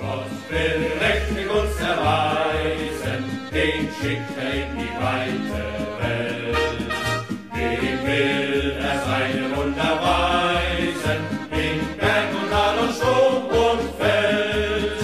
Gott 0.00 0.30
will 0.50 1.48
uns 1.50 1.80
erweisen, 1.80 3.22
den 3.52 3.88
schickt 3.96 4.36
er 4.38 4.52
in 4.62 4.78
die 4.78 4.94
weite 5.04 5.62
Welt. 6.00 6.56
Dem 7.54 7.98
will 8.06 8.70
er 8.88 8.96
seine 9.04 9.56
Wunder 9.56 9.92
weisen, 10.06 11.20
in 11.52 11.98
Berg 11.98 12.28
und 12.40 12.50
Tal 12.50 12.78
und 12.78 12.94
Sturm 12.94 13.44
und 13.46 13.82
Feld. 13.98 15.00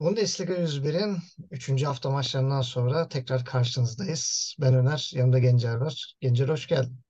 Bundesliga 0.00 0.54
101'in 0.54 1.22
3. 1.50 1.84
hafta 1.84 2.10
maçlarından 2.10 2.62
sonra 2.62 3.08
tekrar 3.08 3.44
karşınızdayız. 3.44 4.54
Ben 4.60 4.74
Öner, 4.74 5.10
yanımda 5.14 5.38
Gencer 5.38 5.74
var. 5.74 6.14
Gencer 6.20 6.48
hoş 6.48 6.66
geldin. 6.66 7.02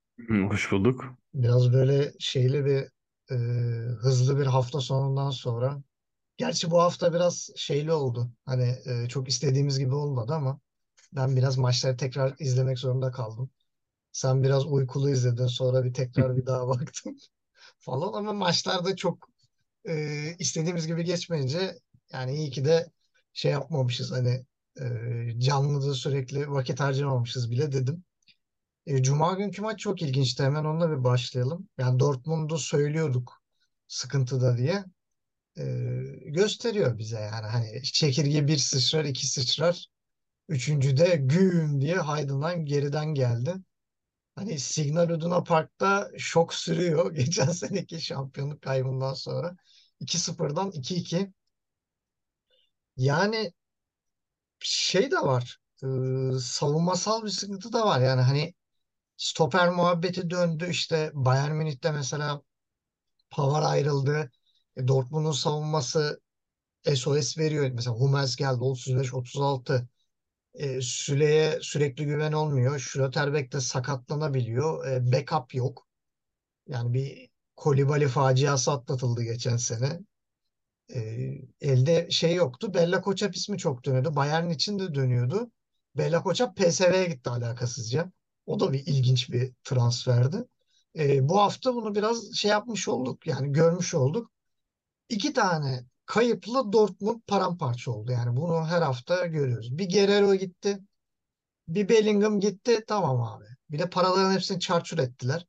Hoş 0.50 0.72
bulduk. 0.72 1.04
Biraz 1.34 1.72
böyle 1.72 2.12
şeyli 2.18 2.64
bir 2.64 2.88
e, 3.30 3.34
hızlı 4.00 4.38
bir 4.38 4.46
hafta 4.46 4.80
sonundan 4.80 5.30
sonra. 5.30 5.82
Gerçi 6.36 6.70
bu 6.70 6.80
hafta 6.82 7.14
biraz 7.14 7.50
şeyli 7.56 7.92
oldu. 7.92 8.30
Hani 8.44 8.76
e, 8.86 9.08
çok 9.08 9.28
istediğimiz 9.28 9.78
gibi 9.78 9.94
olmadı 9.94 10.32
ama 10.34 10.60
ben 11.12 11.36
biraz 11.36 11.58
maçları 11.58 11.96
tekrar 11.96 12.34
izlemek 12.38 12.78
zorunda 12.78 13.10
kaldım. 13.10 13.50
Sen 14.12 14.42
biraz 14.42 14.66
uykulu 14.66 15.10
izledin, 15.10 15.46
sonra 15.46 15.84
bir 15.84 15.94
tekrar 15.94 16.36
bir 16.36 16.46
daha 16.46 16.68
baktın 16.68 17.18
falan 17.78 18.12
ama 18.12 18.32
maçlarda 18.32 18.96
çok 18.96 19.28
e, 19.88 20.36
istediğimiz 20.38 20.86
gibi 20.86 21.04
geçmeyince 21.04 21.78
yani 22.12 22.36
iyi 22.36 22.50
ki 22.50 22.64
de 22.64 22.86
şey 23.32 23.52
yapmamışız 23.52 24.12
hani 24.12 24.46
e, 24.80 24.86
canlıda 25.40 25.94
sürekli 25.94 26.50
vakit 26.50 26.80
harcamamışız 26.80 27.50
bile 27.50 27.72
dedim. 27.72 28.04
E, 28.86 29.02
Cuma 29.02 29.34
günkü 29.34 29.62
maç 29.62 29.80
çok 29.80 30.02
ilginçti. 30.02 30.42
Hemen 30.42 30.64
onunla 30.64 30.90
bir 30.90 31.04
başlayalım. 31.04 31.68
Yani 31.78 32.00
Dortmund'u 32.00 32.58
söylüyorduk 32.58 33.42
sıkıntıda 33.88 34.56
diye. 34.58 34.84
E, 35.58 35.64
gösteriyor 36.26 36.98
bize 36.98 37.20
yani 37.20 37.46
hani 37.46 37.82
çekirge 37.82 38.48
bir 38.48 38.58
sıçrar 38.58 39.04
iki 39.04 39.26
sıçrar. 39.26 39.86
Üçüncüde 40.48 41.16
güm 41.16 41.80
diye 41.80 42.02
Heidenheim 42.02 42.66
geriden 42.66 43.06
geldi. 43.14 43.54
Hani 44.34 44.58
Signal 44.58 45.10
Iduna 45.10 45.42
Park'ta 45.44 46.10
şok 46.18 46.54
sürüyor. 46.54 47.14
Geçen 47.16 47.50
seneki 47.52 48.00
şampiyonluk 48.00 48.62
kaybından 48.62 49.14
sonra. 49.14 49.56
2-0'dan 50.00 50.70
2-2. 50.70 51.32
Yani 52.96 53.52
şey 54.60 55.10
de 55.10 55.16
var. 55.16 55.58
e, 55.82 55.86
savunmasal 56.40 57.24
bir 57.24 57.28
sıkıntı 57.30 57.72
da 57.72 57.86
var. 57.86 58.00
Yani 58.00 58.20
hani 58.20 58.54
stoper 59.16 59.68
muhabbeti 59.70 60.30
döndü. 60.30 60.66
İşte 60.70 61.10
Bayern 61.14 61.52
Münih'te 61.52 61.92
mesela 61.92 62.42
Pavard 63.30 63.64
ayrıldı. 63.64 64.30
E, 64.76 64.88
Dortmund'un 64.88 65.32
savunması 65.32 66.20
SOS 66.94 67.38
veriyor. 67.38 67.70
Mesela 67.74 67.96
Hummels 67.96 68.36
geldi 68.36 68.58
35-36. 68.64 69.88
E, 70.54 70.80
Süle'ye 70.82 71.58
sürekli 71.62 72.06
güven 72.06 72.32
olmuyor. 72.32 72.78
Schlotterbeck 72.78 73.52
de 73.52 73.60
sakatlanabiliyor. 73.60 74.86
E, 74.88 75.12
backup 75.12 75.54
yok. 75.54 75.88
Yani 76.68 76.94
bir 76.94 77.30
Kolibali 77.56 78.08
faciası 78.08 78.72
atlatıldı 78.72 79.22
geçen 79.22 79.56
sene. 79.56 80.00
E, 80.94 81.00
elde 81.60 82.10
şey 82.10 82.34
yoktu. 82.34 82.74
Bella 82.74 83.00
Kotschap 83.00 83.36
ismi 83.36 83.58
çok 83.58 83.84
dönüyordu. 83.84 84.16
Bayern 84.16 84.50
için 84.50 84.78
de 84.78 84.94
dönüyordu. 84.94 85.50
Bella 85.96 86.22
Kotschap 86.22 86.56
PSV'ye 86.56 87.06
gitti 87.06 87.30
alakasızca. 87.30 88.12
O 88.46 88.60
da 88.60 88.72
bir 88.72 88.86
ilginç 88.86 89.30
bir 89.30 89.52
transferdi. 89.64 90.44
E, 90.98 91.28
bu 91.28 91.40
hafta 91.40 91.74
bunu 91.74 91.94
biraz 91.94 92.34
şey 92.34 92.50
yapmış 92.50 92.88
olduk. 92.88 93.26
Yani 93.26 93.52
görmüş 93.52 93.94
olduk. 93.94 94.30
İki 95.08 95.32
tane 95.32 95.84
kayıplı 96.06 96.72
Dortmund 96.72 97.20
paramparça 97.26 97.90
oldu. 97.90 98.12
Yani 98.12 98.36
bunu 98.36 98.66
her 98.66 98.82
hafta 98.82 99.26
görüyoruz. 99.26 99.78
Bir 99.78 99.90
Guerrero 99.90 100.34
gitti. 100.34 100.78
Bir 101.68 101.88
Bellingham 101.88 102.40
gitti. 102.40 102.84
Tamam 102.86 103.22
abi. 103.22 103.44
Bir 103.70 103.78
de 103.78 103.90
paraların 103.90 104.32
hepsini 104.32 104.60
çarçur 104.60 104.98
ettiler. 104.98 105.46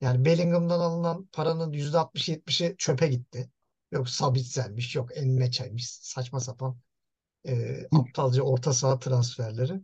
Yani 0.00 0.24
Bellingham'dan 0.24 0.80
alınan 0.80 1.28
paranın 1.32 1.72
%60-70'i 1.72 2.76
çöpe 2.78 3.08
gitti. 3.08 3.50
Yok 3.92 4.08
Sabitzel'miş, 4.08 4.96
yok 4.96 5.16
Enmeçe'ymiş. 5.16 5.90
Saçma 5.90 6.40
sapan 6.40 6.78
e, 7.48 7.82
aptalca 7.92 8.42
orta 8.42 8.72
saha 8.72 8.98
transferleri. 8.98 9.80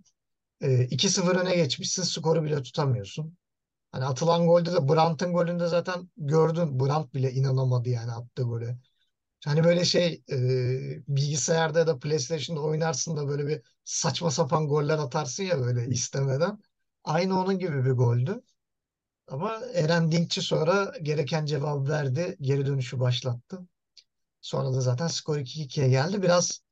E, 0.63 0.85
2-0 0.85 1.37
öne 1.37 1.57
geçmişsin, 1.57 2.03
skoru 2.03 2.45
bile 2.45 2.63
tutamıyorsun. 2.63 3.39
Hani 3.93 4.05
atılan 4.05 4.47
golde 4.47 4.73
de 4.73 4.89
Brandt'ın 4.89 5.33
golünde 5.33 5.67
zaten 5.69 6.11
gördün. 6.17 6.81
Brandt 6.81 7.15
bile 7.15 7.33
inanamadı 7.33 7.89
yani 7.89 8.13
attığı 8.13 8.43
golü. 8.43 8.77
Hani 9.45 9.65
böyle 9.65 9.85
şey 9.85 10.23
e, 10.33 10.37
bilgisayarda 11.09 11.79
ya 11.79 11.87
da 11.87 11.99
PlayStation'da 11.99 12.61
oynarsın 12.63 13.17
da 13.17 13.29
böyle 13.29 13.47
bir 13.47 13.63
saçma 13.85 14.31
sapan 14.31 14.69
goller 14.69 14.99
atarsın 14.99 15.45
ya 15.45 15.61
böyle 15.61 15.89
istemeden. 15.89 16.59
Aynı 17.05 17.41
onun 17.41 17.59
gibi 17.59 17.85
bir 17.85 17.91
goldü. 17.91 18.43
Ama 19.29 19.61
Eren 19.75 20.13
Dinkçi 20.13 20.43
sonra 20.43 20.93
gereken 21.03 21.47
cevabı 21.47 21.89
verdi. 21.91 22.37
Geri 22.41 22.67
dönüşü 22.67 23.01
başlattı. 23.01 23.61
Sonra 24.41 24.75
da 24.75 24.81
zaten 24.81 25.07
skor 25.07 25.39
2-2'ye 25.39 25.89
geldi. 25.89 26.23
Biraz 26.23 26.63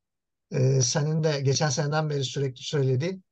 e, 0.53 0.83
senin 0.83 1.25
de 1.25 1.41
geçen 1.41 1.71
seneden 1.71 2.11
beri 2.11 2.25
sürekli 2.25 2.63
söylediğin 2.65 3.25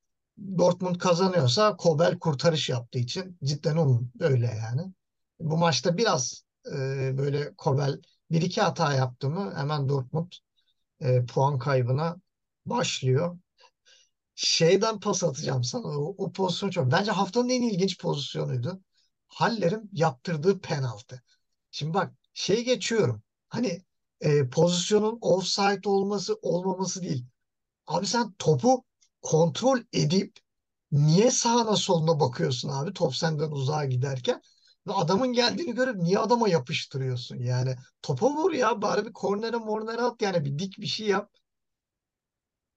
Dortmund 0.58 0.96
kazanıyorsa 0.96 1.76
Kobel 1.76 2.18
kurtarış 2.18 2.68
yaptığı 2.68 2.98
için 2.98 3.38
cidden 3.44 3.76
onun 3.76 4.12
öyle 4.20 4.46
yani. 4.46 4.92
Bu 5.40 5.56
maçta 5.58 5.96
biraz 5.96 6.44
e, 6.66 6.74
böyle 7.18 7.54
Kobel 7.56 8.00
bir 8.30 8.42
iki 8.42 8.60
hata 8.60 8.92
yaptı 8.94 9.30
mı 9.30 9.54
hemen 9.56 9.88
Dortmund 9.88 10.32
e, 11.00 11.26
puan 11.26 11.58
kaybına 11.58 12.16
başlıyor. 12.66 13.38
Şeyden 14.34 15.00
pas 15.00 15.24
atacağım 15.24 15.64
sana. 15.64 15.86
O, 15.86 16.14
o 16.18 16.32
pozisyon 16.32 16.70
çok. 16.70 16.92
Bence 16.92 17.10
haftanın 17.10 17.48
en 17.48 17.62
ilginç 17.62 17.98
pozisyonuydu. 17.98 18.80
Haller'in 19.28 19.90
yaptırdığı 19.92 20.60
penaltı. 20.60 21.22
Şimdi 21.70 21.94
bak 21.94 22.14
şey 22.34 22.64
geçiyorum. 22.64 23.22
Hani 23.48 23.84
e, 24.20 24.48
pozisyonun 24.48 25.18
offside 25.20 25.88
olması 25.88 26.38
olmaması 26.42 27.02
değil. 27.02 27.26
Abi 27.86 28.06
sen 28.06 28.32
topu 28.38 28.84
kontrol 29.22 29.80
edip 29.92 30.38
niye 30.92 31.30
sağına 31.30 31.76
soluna 31.76 32.20
bakıyorsun 32.20 32.68
abi 32.68 32.92
top 32.92 33.16
senden 33.16 33.50
uzağa 33.50 33.84
giderken 33.84 34.42
ve 34.86 34.92
adamın 34.92 35.32
geldiğini 35.32 35.74
görüp 35.74 35.96
niye 35.96 36.18
adama 36.18 36.48
yapıştırıyorsun 36.48 37.36
yani 37.38 37.76
topa 38.02 38.30
vur 38.30 38.52
ya 38.52 38.82
bari 38.82 39.06
bir 39.06 39.12
kornere 39.12 39.56
mornere 39.56 40.02
at 40.02 40.22
yani 40.22 40.44
bir 40.44 40.58
dik 40.58 40.78
bir 40.78 40.86
şey 40.86 41.06
yap. 41.06 41.30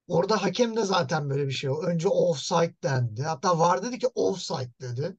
Orada 0.08 0.44
hakem 0.44 0.76
de 0.78 0.86
zaten 0.86 1.30
böyle 1.30 1.48
bir 1.48 1.52
şey 1.52 1.70
o. 1.70 1.82
Önce 1.82 2.08
offside 2.08 2.76
dendi. 2.84 3.24
Hatta 3.24 3.60
var 3.60 3.84
dedi 3.84 4.00
ki 4.00 4.08
offside 4.08 4.72
dedi. 4.82 5.18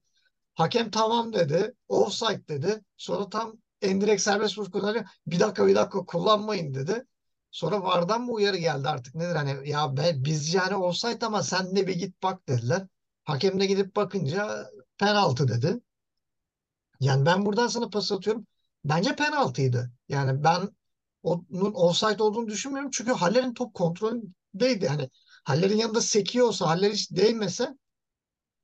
Hakem 0.54 0.90
tamam 0.90 1.32
dedi. 1.32 1.74
Offside 1.88 2.48
dedi. 2.48 2.84
Sonra 2.96 3.30
tam 3.30 3.52
endirekt 3.82 4.22
serbest 4.22 4.58
vuruş 4.58 4.70
kullanıyor. 4.70 5.04
Bir 5.26 5.40
dakika 5.40 5.66
bir 5.66 5.74
dakika 5.74 6.04
kullanmayın 6.04 6.74
dedi. 6.74 7.06
Sonra 7.52 7.84
VAR'dan 7.84 8.22
mı 8.22 8.32
uyarı 8.32 8.58
geldi 8.58 8.88
artık 8.90 9.16
nedir 9.16 9.36
hani 9.36 9.70
ya 9.70 9.98
be, 9.98 10.12
biz 10.16 10.54
yani 10.54 10.76
offside 10.76 11.26
ama 11.26 11.44
sen 11.44 11.76
de 11.76 11.88
bir 11.88 11.96
git 11.96 12.24
bak 12.24 12.48
dediler. 12.48 12.88
Hakem 13.24 13.60
de 13.60 13.66
gidip 13.66 13.96
bakınca 13.96 14.66
penaltı 14.98 15.48
dedi. 15.48 15.80
Yani 17.00 17.26
ben 17.26 17.46
buradan 17.46 17.66
sana 17.68 17.88
pas 17.90 18.12
atıyorum. 18.12 18.46
Bence 18.84 19.16
penaltıydı. 19.16 19.90
Yani 20.08 20.44
ben 20.44 20.68
onun 21.22 21.72
offside 21.74 22.22
olduğunu 22.22 22.48
düşünmüyorum. 22.48 22.90
Çünkü 22.94 23.12
Haller'in 23.12 23.54
top 23.54 23.74
kontrolündeydi. 23.74 24.84
Yani 24.84 25.10
Haller'in 25.44 25.76
yanında 25.76 26.00
sekiyor 26.00 26.46
olsa 26.46 26.66
Haller 26.68 26.92
hiç 26.92 27.10
değmese 27.10 27.74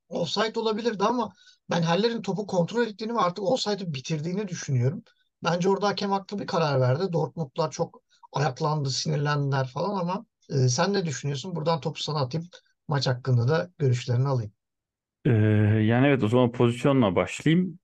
offside 0.08 0.60
olabilirdi 0.60 1.04
ama 1.04 1.32
ben 1.70 1.82
Haller'in 1.82 2.22
topu 2.22 2.46
kontrol 2.46 2.86
ettiğini 2.86 3.14
ve 3.14 3.18
artık 3.20 3.44
offside'ı 3.44 3.94
bitirdiğini 3.94 4.48
düşünüyorum. 4.48 5.02
Bence 5.44 5.68
orada 5.68 5.88
hakem 5.88 6.10
haklı 6.12 6.38
bir 6.38 6.46
karar 6.46 6.80
verdi. 6.80 7.12
Dortmundlar 7.12 7.70
çok 7.70 8.02
ayaklandı, 8.32 8.90
sinirlendiler 8.90 9.66
falan 9.68 10.00
ama 10.00 10.26
e, 10.50 10.68
sen 10.68 10.92
ne 10.92 11.06
düşünüyorsun? 11.06 11.56
Buradan 11.56 11.80
topu 11.80 12.02
sana 12.02 12.20
atayım. 12.20 12.48
Maç 12.88 13.06
hakkında 13.06 13.48
da 13.48 13.70
görüşlerini 13.78 14.28
alayım. 14.28 14.52
Ee, 15.26 15.30
yani 15.84 16.06
evet 16.06 16.22
o 16.24 16.28
zaman 16.28 16.52
pozisyonla 16.52 17.16
başlayayım. 17.16 17.78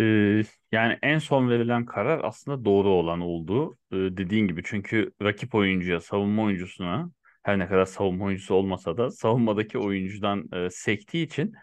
Ee, 0.00 0.42
yani 0.72 0.98
en 1.02 1.18
son 1.18 1.48
verilen 1.50 1.84
karar 1.86 2.24
aslında 2.24 2.64
doğru 2.64 2.88
olan 2.88 3.20
oldu. 3.20 3.76
Ee, 3.92 3.96
dediğin 3.96 4.46
gibi 4.48 4.62
çünkü 4.64 5.12
rakip 5.22 5.54
oyuncuya, 5.54 6.00
savunma 6.00 6.42
oyuncusuna 6.42 7.10
her 7.42 7.58
ne 7.58 7.68
kadar 7.68 7.84
savunma 7.86 8.24
oyuncusu 8.24 8.54
olmasa 8.54 8.96
da 8.96 9.10
savunmadaki 9.10 9.78
oyuncudan 9.78 10.48
e, 10.52 10.70
sektiği 10.70 11.26
için 11.26 11.54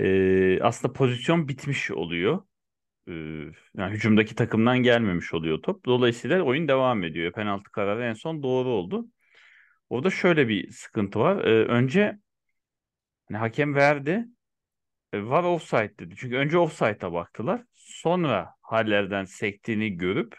e, 0.00 0.60
aslında 0.62 0.92
pozisyon 0.92 1.48
bitmiş 1.48 1.90
oluyor. 1.90 2.42
Ee, 3.08 3.12
yani 3.76 3.94
hücumdaki 3.94 4.34
takımdan 4.34 4.78
gelmemiş 4.78 5.34
oluyor 5.34 5.62
top. 5.62 5.86
Dolayısıyla 5.86 6.42
oyun 6.42 6.68
devam 6.68 7.04
ediyor. 7.04 7.32
Penaltı 7.32 7.70
kararı 7.72 8.04
en 8.04 8.14
son 8.14 8.42
doğru 8.42 8.68
oldu. 8.68 9.06
Orada 9.90 10.10
şöyle 10.10 10.48
bir 10.48 10.70
sıkıntı 10.70 11.18
var. 11.20 11.44
Ee, 11.44 11.64
önce 11.64 12.18
hani 13.28 13.38
hakem 13.38 13.74
verdi. 13.74 14.26
E, 15.12 15.22
var 15.22 15.44
offside 15.44 15.98
dedi. 15.98 16.14
Çünkü 16.18 16.36
önce 16.36 16.58
offside'a 16.58 17.12
baktılar. 17.12 17.62
sonra 17.74 18.54
Haller'den 18.62 19.24
sektiğini 19.24 19.96
görüp 19.96 20.36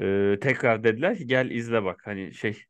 e, 0.00 0.38
tekrar 0.40 0.84
dediler 0.84 1.18
ki 1.18 1.26
gel 1.26 1.50
izle 1.50 1.84
bak 1.84 2.02
hani 2.04 2.34
şey 2.34 2.64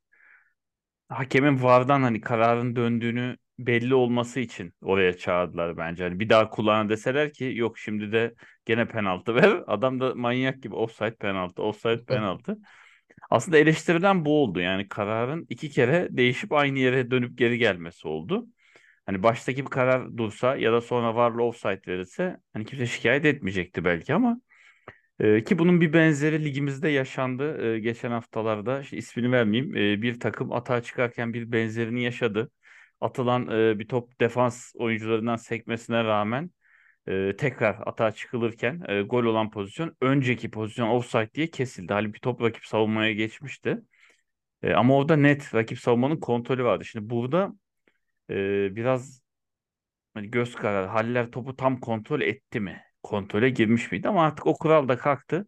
hakemin 1.09 1.63
VAR'dan 1.63 2.03
hani 2.03 2.21
kararın 2.21 2.77
döndüğünü 2.77 3.37
belli 3.67 3.95
olması 3.95 4.41
için 4.41 4.73
oraya 4.83 5.17
çağırdılar 5.17 5.77
bence. 5.77 6.05
Hani 6.05 6.21
bir 6.21 6.29
daha 6.29 6.51
kulağına 6.51 6.89
deseler 6.89 7.33
ki 7.33 7.53
yok 7.57 7.79
şimdi 7.79 8.13
de 8.13 8.35
gene 8.67 8.89
penaltı 8.89 9.35
ver. 9.35 9.63
Adam 9.67 10.01
da 10.01 10.15
manyak 10.15 10.63
gibi 10.63 10.75
offside 10.75 11.15
penaltı, 11.17 11.63
offside 11.63 12.05
penaltı. 12.05 12.59
Aslında 13.31 13.59
eleştirilen 13.59 14.25
bu 14.25 14.43
oldu. 14.43 14.61
Yani 14.61 14.89
kararın 14.89 15.47
iki 15.49 15.71
kere 15.71 16.09
değişip 16.11 16.53
aynı 16.53 16.79
yere 16.79 17.11
dönüp 17.11 17.39
geri 17.39 17.59
gelmesi 17.59 18.09
oldu. 18.09 18.47
Hani 19.07 19.23
baştaki 19.23 19.65
bir 19.65 19.71
karar 19.71 20.17
dursa 20.17 20.57
ya 20.57 20.73
da 20.73 20.81
sonra 20.81 21.15
varlı 21.15 21.43
offside 21.43 21.81
verirse 21.89 22.37
hani 22.53 22.65
kimse 22.67 22.87
şikayet 22.87 23.25
etmeyecekti 23.25 23.85
belki 23.85 24.15
ama 24.15 24.41
e, 25.21 25.45
ki 25.45 25.59
bunun 25.59 25.81
bir 25.81 25.93
benzeri 25.93 26.45
ligimizde 26.45 26.89
yaşandı 26.89 27.67
e, 27.75 27.81
geçen 27.81 28.11
haftalarda. 28.11 28.81
İşte 28.81 28.97
ismini 28.97 29.33
vermeyeyim. 29.33 29.77
E, 29.77 30.03
bir 30.03 30.21
takım 30.21 30.53
atağa 30.53 30.83
çıkarken 30.83 31.35
bir 31.35 31.53
benzerini 31.53 32.03
yaşadı. 32.03 32.51
Atılan 33.01 33.49
e, 33.49 33.79
bir 33.79 33.89
top 33.89 34.21
defans 34.21 34.73
oyuncularından 34.77 35.37
sekmesine 35.37 36.05
rağmen 36.05 36.51
e, 37.09 37.37
tekrar 37.37 37.77
atağa 37.87 38.13
çıkılırken 38.13 38.83
e, 38.89 39.03
gol 39.03 39.25
olan 39.25 39.51
pozisyon 39.51 39.97
önceki 40.01 40.51
pozisyon 40.51 40.89
offside 40.89 41.35
diye 41.35 41.47
kesildi. 41.51 41.93
Halbuki 41.93 42.21
top 42.21 42.43
rakip 42.43 42.65
savunmaya 42.67 43.13
geçmişti. 43.13 43.79
E, 44.63 44.75
ama 44.75 44.97
orada 44.97 45.17
net 45.17 45.55
rakip 45.55 45.79
savunmanın 45.79 46.17
kontrolü 46.17 46.65
vardı. 46.65 46.85
Şimdi 46.85 47.11
burada 47.11 47.53
e, 48.31 48.35
biraz 48.77 49.23
hani 50.15 50.31
göz 50.31 50.55
kararı 50.57 50.87
Haller 50.87 51.31
topu 51.31 51.57
tam 51.57 51.81
kontrol 51.81 52.21
etti 52.21 52.61
mi? 52.61 52.83
Kontrole 53.03 53.51
girmiş 53.51 53.93
miydi? 53.93 54.09
Ama 54.09 54.25
artık 54.25 54.47
o 54.47 54.55
kural 54.59 54.89
da 54.89 54.99
kalktı. 54.99 55.47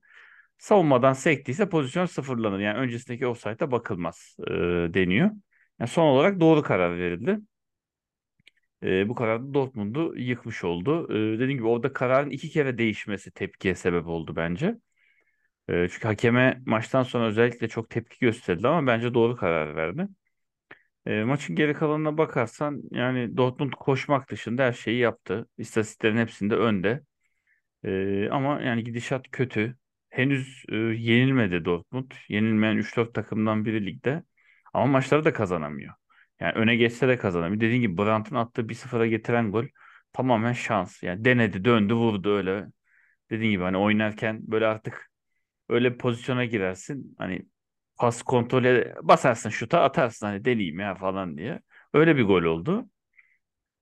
Savunmadan 0.59 1.13
sektiyse 1.13 1.69
pozisyon 1.69 2.07
sıfırlanır. 2.07 2.59
Yani 2.61 2.79
öncesindeki 2.79 3.27
offside'a 3.27 3.71
bakılmaz 3.71 4.37
e, 4.49 4.53
deniyor. 4.95 5.31
Yani 5.81 5.89
son 5.91 6.03
olarak 6.07 6.41
doğru 6.41 6.63
karar 6.63 6.99
verildi. 6.99 7.41
E, 8.83 9.09
bu 9.09 9.15
karar 9.15 9.55
Dortmund'u 9.55 10.15
yıkmış 10.17 10.65
oldu. 10.65 11.07
E, 11.13 11.15
dediğim 11.35 11.53
gibi 11.59 11.67
orada 11.69 11.93
kararın 11.93 12.31
iki 12.31 12.51
kere 12.51 12.79
değişmesi 12.79 13.31
tepkiye 13.31 13.75
sebep 13.75 14.07
oldu 14.07 14.37
bence. 14.37 14.79
E, 15.69 15.89
çünkü 15.89 16.09
hakeme 16.09 16.63
maçtan 16.67 17.03
sonra 17.03 17.27
özellikle 17.29 17.69
çok 17.69 17.91
tepki 17.91 18.19
gösterdi 18.21 18.69
ama 18.69 18.89
bence 18.89 19.15
doğru 19.15 19.37
karar 19.37 19.77
verdi. 19.77 20.09
E, 21.07 21.25
maçın 21.25 21.57
geri 21.57 21.75
kalanına 21.75 22.19
bakarsan 22.19 22.83
yani 22.91 23.37
Dortmund 23.37 23.73
koşmak 23.73 24.31
dışında 24.31 24.63
her 24.65 24.73
şeyi 24.73 24.99
yaptı. 24.99 25.49
İstatistiklerin 25.59 26.17
hepsinde 26.19 26.57
önde. 26.57 27.03
E, 27.85 28.29
ama 28.31 28.63
yani 28.63 28.85
gidişat 28.85 29.27
kötü. 29.33 29.77
Henüz 30.11 30.65
e, 30.69 30.77
yenilmedi 30.77 31.65
Dortmund. 31.65 32.13
Yenilmeyen 32.29 32.77
3-4 32.77 33.15
takımdan 33.15 33.65
biri 33.65 33.87
ligde. 33.87 34.25
Ama 34.73 34.87
maçları 34.87 35.25
da 35.25 35.33
kazanamıyor. 35.33 35.95
Yani 36.41 36.53
öne 36.53 36.77
geçse 36.77 37.09
de 37.09 37.17
kazanamıyor. 37.19 37.61
Dediğim 37.61 37.83
gibi 37.83 37.99
Brandt'ın 37.99 38.37
attığı 38.37 38.69
1-0'a 38.69 39.07
getiren 39.07 39.53
gol 39.53 39.65
tamamen 40.13 40.53
şans. 40.53 41.03
Yani 41.03 41.25
denedi, 41.25 41.65
döndü, 41.65 41.95
vurdu 41.95 42.37
öyle. 42.37 42.67
Dediğim 43.31 43.53
gibi 43.53 43.63
hani 43.63 43.77
oynarken 43.77 44.41
böyle 44.43 44.67
artık 44.67 45.11
öyle 45.69 45.93
bir 45.95 45.99
pozisyona 45.99 46.45
girersin. 46.45 47.15
Hani 47.19 47.43
pas 47.99 48.23
kontrole 48.23 48.95
basarsın 49.03 49.51
şuta 49.51 49.83
atarsın 49.83 50.27
hani 50.27 50.45
deliyim 50.45 50.81
ya 50.81 50.95
falan 50.95 51.39
diye. 51.39 51.61
Öyle 51.95 52.17
bir 52.17 52.25
gol 52.25 52.43
oldu. 52.43 52.89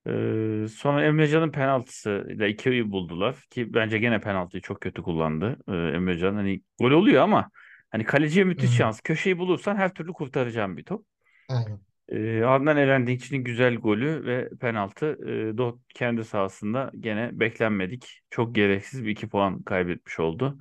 Ee, 0.07 0.67
sonra 0.69 1.05
Emrecan'ın 1.05 1.51
penaltısıyla 1.53 2.47
ikiyi 2.47 2.91
buldular 2.93 3.37
ki 3.51 3.75
bence 3.75 3.99
gene 3.99 4.21
penaltıyı 4.21 4.63
çok 4.63 4.81
kötü 4.81 5.03
kullandı. 5.03 5.59
Ee, 5.69 5.73
Emrecan 5.73 6.35
hani 6.35 6.63
gol 6.81 6.91
oluyor 6.91 7.23
ama 7.23 7.51
hani 7.91 8.05
kaleciye 8.05 8.45
müthiş 8.45 8.71
Hı. 8.71 8.75
şans. 8.77 9.01
Köşeyi 9.01 9.39
bulursan 9.39 9.77
her 9.77 9.95
türlü 9.95 10.13
kurtaracağım 10.13 10.77
bir 10.77 10.85
top. 10.85 11.07
Aynen. 11.49 11.81
Ee, 12.09 12.43
ardından 12.43 12.77
Eren 12.77 13.07
güzel 13.45 13.77
golü 13.77 14.25
ve 14.27 14.49
penaltı 14.61 15.07
e, 15.53 15.59
Dort 15.59 15.79
kendi 15.95 16.25
sahasında 16.25 16.91
gene 17.01 17.31
beklenmedik. 17.41 18.21
Çok 18.31 18.55
gereksiz 18.55 19.05
bir 19.05 19.11
iki 19.11 19.29
puan 19.29 19.63
kaybetmiş 19.63 20.21
oldu. 20.21 20.59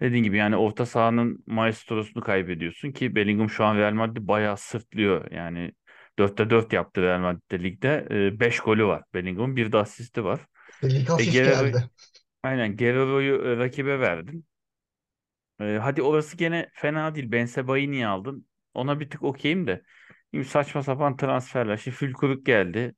Dediğim 0.00 0.24
gibi 0.24 0.36
yani 0.36 0.56
orta 0.56 0.86
sahanın 0.86 1.44
maestrosunu 1.46 2.22
kaybediyorsun 2.22 2.92
ki 2.92 3.14
Bellingham 3.14 3.50
şu 3.50 3.64
an 3.64 3.76
Real 3.76 3.92
Madrid 3.92 4.28
bayağı 4.28 4.56
sırtlıyor. 4.56 5.30
Yani 5.32 5.72
4'te 6.18 6.50
4 6.50 6.72
yaptı 6.72 7.02
Real 7.02 7.20
Madrid'de 7.20 7.62
ligde. 7.62 8.06
5 8.40 8.60
golü 8.60 8.84
var 8.86 9.02
Bellingham'ın. 9.14 9.56
Bir 9.56 9.72
de 9.72 9.76
asisti 9.78 10.24
var. 10.24 10.40
Lig 10.82 11.08
E, 11.18 11.24
Guerrero, 11.24 11.64
geldi. 11.64 11.90
aynen 12.42 12.76
Guerrero'yu 12.76 13.34
e, 13.46 13.56
rakibe 13.56 14.00
verdin. 14.00 14.46
E, 15.60 15.78
hadi 15.82 16.02
orası 16.02 16.36
gene 16.36 16.70
fena 16.74 17.14
değil. 17.14 17.32
Ben 17.32 17.46
Sebaini 17.46 17.90
niye 17.92 18.06
aldın? 18.06 18.46
Ona 18.74 19.00
bir 19.00 19.10
tık 19.10 19.22
okeyim 19.22 19.66
de. 19.66 19.82
Şimdi 20.34 20.44
saçma 20.48 20.82
sapan 20.82 21.16
transferler. 21.16 21.76
Şimdi 21.76 21.96
Fülkuruk 21.96 22.46
geldi. 22.46 22.94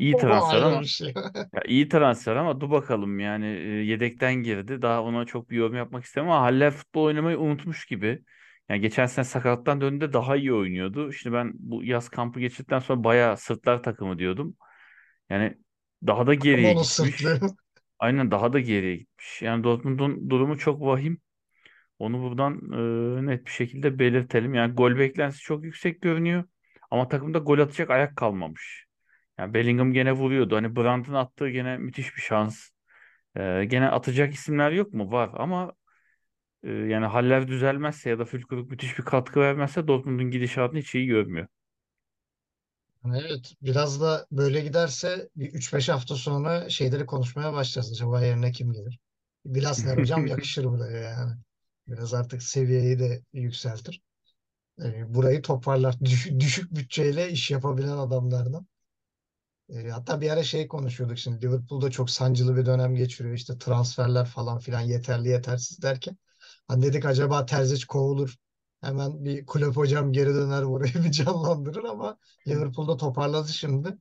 İyi 0.00 0.16
transfer 0.16 0.62
ama 0.62 0.84
şey. 0.84 1.14
ya 1.54 1.62
iyi 1.66 1.88
transfer 1.88 2.36
ama 2.36 2.60
dur 2.60 2.70
bakalım 2.70 3.18
yani 3.18 3.46
e, 3.46 3.68
yedekten 3.68 4.34
girdi. 4.34 4.82
Daha 4.82 5.02
ona 5.02 5.24
çok 5.24 5.50
bir 5.50 5.56
yorum 5.56 5.76
yapmak 5.76 6.04
istemem 6.04 6.30
ama 6.30 6.40
Haller 6.42 6.70
futbol 6.72 7.04
oynamayı 7.04 7.38
unutmuş 7.38 7.86
gibi. 7.86 8.22
Yani 8.68 8.80
geçen 8.80 9.06
sene 9.06 9.24
sakatlıktan 9.24 9.80
döndüğünde 9.80 10.12
daha 10.12 10.36
iyi 10.36 10.52
oynuyordu. 10.52 11.12
Şimdi 11.12 11.36
ben 11.36 11.52
bu 11.54 11.84
yaz 11.84 12.08
kampı 12.08 12.40
geçirdikten 12.40 12.78
sonra 12.78 13.04
bayağı 13.04 13.36
sırtlar 13.36 13.82
takımı 13.82 14.18
diyordum. 14.18 14.56
Yani 15.30 15.54
daha 16.06 16.26
da 16.26 16.34
geriye 16.34 16.72
onu 16.72 16.82
gitmiş. 16.82 17.16
sırtlıyor. 17.16 17.40
Aynen 17.98 18.30
daha 18.30 18.52
da 18.52 18.60
geriye 18.60 18.96
gitmiş. 18.96 19.42
Yani 19.42 19.64
Dortmund'un 19.64 20.30
durumu 20.30 20.58
çok 20.58 20.80
vahim. 20.80 21.20
Onu 21.98 22.22
buradan 22.22 22.54
e, 23.22 23.26
net 23.26 23.46
bir 23.46 23.50
şekilde 23.50 23.98
belirtelim. 23.98 24.54
Yani 24.54 24.74
gol 24.74 24.98
beklentisi 24.98 25.40
çok 25.42 25.64
yüksek 25.64 26.02
görünüyor. 26.02 26.44
Ama 26.90 27.08
takımda 27.08 27.38
gol 27.38 27.58
atacak 27.58 27.90
ayak 27.90 28.16
kalmamış. 28.16 28.86
Yani 29.38 29.54
Bellingham 29.54 29.92
gene 29.92 30.12
vuruyordu. 30.12 30.56
Hani 30.56 30.76
Brandt'ın 30.76 31.14
attığı 31.14 31.48
gene 31.50 31.78
müthiş 31.78 32.16
bir 32.16 32.20
şans. 32.22 32.68
E, 33.36 33.64
gene 33.64 33.88
atacak 33.88 34.34
isimler 34.34 34.72
yok 34.72 34.94
mu? 34.94 35.12
Var 35.12 35.30
ama 35.34 35.72
e, 36.64 36.70
yani 36.72 37.06
haller 37.06 37.48
düzelmezse 37.48 38.10
ya 38.10 38.18
da 38.18 38.24
Füllkrug 38.24 38.70
müthiş 38.70 38.98
bir 38.98 39.04
katkı 39.04 39.40
vermezse 39.40 39.88
Dortmund'un 39.88 40.30
gidişatını 40.30 40.78
hiç 40.80 40.94
iyi 40.94 41.06
görmüyor. 41.06 41.46
Evet, 43.14 43.54
biraz 43.62 44.00
da 44.00 44.26
böyle 44.30 44.60
giderse 44.60 45.28
bir 45.36 45.52
3-5 45.54 45.88
hafta 45.88 46.14
sonra 46.16 46.68
şeyleri 46.70 47.06
konuşmaya 47.06 47.52
başlayacağız. 47.52 47.92
Acaba 47.92 48.24
yerine 48.24 48.52
kim 48.52 48.72
gelir? 48.72 48.98
Glasner 49.44 49.98
hocam 49.98 50.26
yakışır 50.26 50.64
buraya 50.64 50.98
yani. 51.00 51.32
Biraz 51.88 52.14
artık 52.14 52.42
seviyeyi 52.42 52.98
de 52.98 53.22
yükseltir. 53.32 54.02
Ee, 54.84 55.14
burayı 55.14 55.42
toparlar. 55.42 56.00
Düşük, 56.04 56.40
düşük 56.40 56.76
bütçeyle 56.76 57.30
iş 57.30 57.50
yapabilen 57.50 57.88
adamlardan. 57.98 58.68
Ee, 59.68 59.88
hatta 59.90 60.20
bir 60.20 60.30
ara 60.30 60.42
şey 60.44 60.68
konuşuyorduk 60.68 61.18
şimdi. 61.18 61.46
Liverpool'da 61.46 61.90
çok 61.90 62.10
sancılı 62.10 62.56
bir 62.56 62.66
dönem 62.66 62.94
geçiriyor. 62.94 63.34
İşte 63.34 63.58
transferler 63.58 64.26
falan 64.26 64.58
filan 64.58 64.80
yeterli 64.80 65.28
yetersiz 65.28 65.82
derken. 65.82 66.16
Hani 66.68 66.82
dedik 66.82 67.04
acaba 67.04 67.46
Terzic 67.46 67.86
kovulur. 67.86 68.36
Hemen 68.80 69.24
bir 69.24 69.46
kulüp 69.46 69.76
hocam 69.76 70.12
geri 70.12 70.34
döner 70.34 70.66
burayı 70.68 70.94
bir 71.04 71.10
canlandırır 71.12 71.84
ama 71.84 72.18
Liverpool'da 72.48 72.96
toparladı 72.96 73.48
şimdi. 73.48 73.98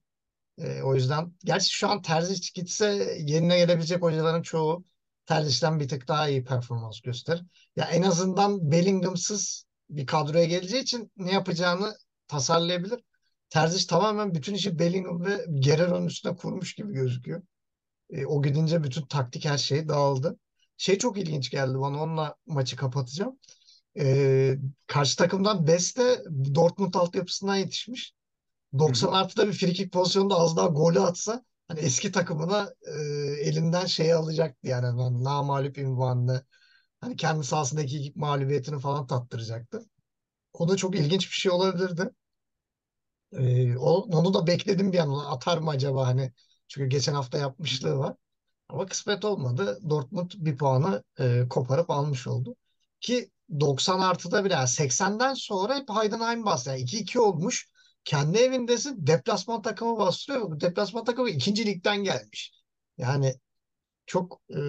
Ee, 0.60 0.82
o 0.84 0.96
yüzden 0.96 1.34
gerçi 1.46 1.70
şu 1.74 1.89
an 1.89 2.01
Terzic 2.01 2.50
gitse 2.56 3.18
yerine 3.25 3.58
gelebilecek 3.58 4.01
hocaların 4.04 4.42
çoğu 4.42 4.86
Terzic'ten 5.25 5.79
bir 5.79 5.88
tık 5.88 6.08
daha 6.08 6.29
iyi 6.29 6.44
performans 6.44 7.01
gösterir. 7.01 7.44
Ya 7.75 7.86
en 7.86 8.01
azından 8.01 8.72
Bellingham'sız 8.72 9.65
bir 9.89 10.05
kadroya 10.05 10.46
geleceği 10.46 10.82
için 10.82 11.12
ne 11.17 11.32
yapacağını 11.32 11.96
tasarlayabilir. 12.27 13.00
Terzic 13.50 13.88
tamamen 13.88 14.34
bütün 14.34 14.53
işi 14.53 14.79
Bellingham 14.79 15.25
ve 15.25 15.46
Guerrero'nun 15.48 16.05
üstüne 16.05 16.36
kurmuş 16.36 16.75
gibi 16.75 16.94
gözüküyor. 16.94 17.41
E, 18.10 18.25
o 18.25 18.41
gidince 18.44 18.84
bütün 18.84 19.05
taktik 19.05 19.46
her 19.46 19.58
şey 19.58 19.88
dağıldı. 19.88 20.39
Şey 20.77 20.98
çok 20.98 21.17
ilginç 21.17 21.50
geldi 21.50 21.79
bana 21.79 22.03
onunla 22.03 22.36
maçı 22.46 22.75
kapatacağım. 22.75 23.39
E, 24.00 24.55
karşı 24.88 25.17
takımdan 25.17 25.67
Beste 25.67 26.24
Dortmund 26.55 26.94
altyapısından 26.94 27.55
yetişmiş. 27.55 28.13
Hı 28.74 28.79
90 28.79 29.08
hı. 29.08 29.12
artıda 29.12 29.48
bir 29.48 29.53
frikik 29.53 29.94
pozisyonunda 29.94 30.36
az 30.36 30.58
daha 30.58 30.67
golü 30.67 31.00
atsa 31.00 31.46
hani 31.68 31.80
eski 31.80 32.12
takımına 32.12 32.74
e, 32.88 32.92
elinden 33.42 33.86
şeyi 33.86 34.16
alacaktı 34.16 34.68
yani 34.68 35.00
ben 35.00 35.24
namağlup 35.24 35.78
ünvanını 35.78 36.46
hani 37.02 37.16
kendi 37.18 37.44
sahasındaki 37.46 38.14
mağlubiyetini 38.16 38.80
falan 38.80 39.08
tattıracaktı. 39.08 39.82
O 40.54 40.70
da 40.70 40.78
çok 40.78 40.96
ilginç 40.96 41.28
bir 41.32 41.36
şey 41.36 41.54
olabilirdi. 41.54 42.12
E, 43.34 43.78
onu 43.78 44.34
da 44.34 44.48
bekledim 44.48 44.94
bir 44.94 45.00
an 45.00 45.10
atar 45.10 45.58
mı 45.58 45.70
acaba 45.70 46.08
hani 46.08 46.34
çünkü 46.68 46.90
geçen 46.90 47.14
hafta 47.14 47.38
yapmışlığı 47.38 47.98
var. 47.98 48.16
Ama 48.70 48.86
kısmet 48.88 49.26
olmadı. 49.26 49.80
Dortmund 49.90 50.32
bir 50.38 50.58
puanı 50.58 51.04
e, 51.20 51.44
koparıp 51.50 51.90
almış 51.92 52.28
oldu. 52.28 52.56
Ki 53.02 53.32
90 53.62 54.00
artıda 54.00 54.46
bile 54.46 54.54
yani 54.54 54.70
80'den 54.70 55.36
sonra 55.36 55.76
hep 55.78 55.90
Heidenheim 55.90 56.46
bastı. 56.46 56.70
Yani 56.72 56.82
2-2 56.82 57.22
olmuş. 57.22 57.70
Kendi 58.06 58.38
evindesin. 58.38 59.08
Deplasman 59.08 59.62
takımı 59.62 59.98
bastırıyor. 59.98 60.60
Deplasman 60.60 61.04
takımı 61.04 61.30
ikinci 61.30 61.66
ligden 61.66 62.04
gelmiş. 62.04 62.54
Yani 62.98 63.34
Çok 64.06 64.42
e, 64.50 64.60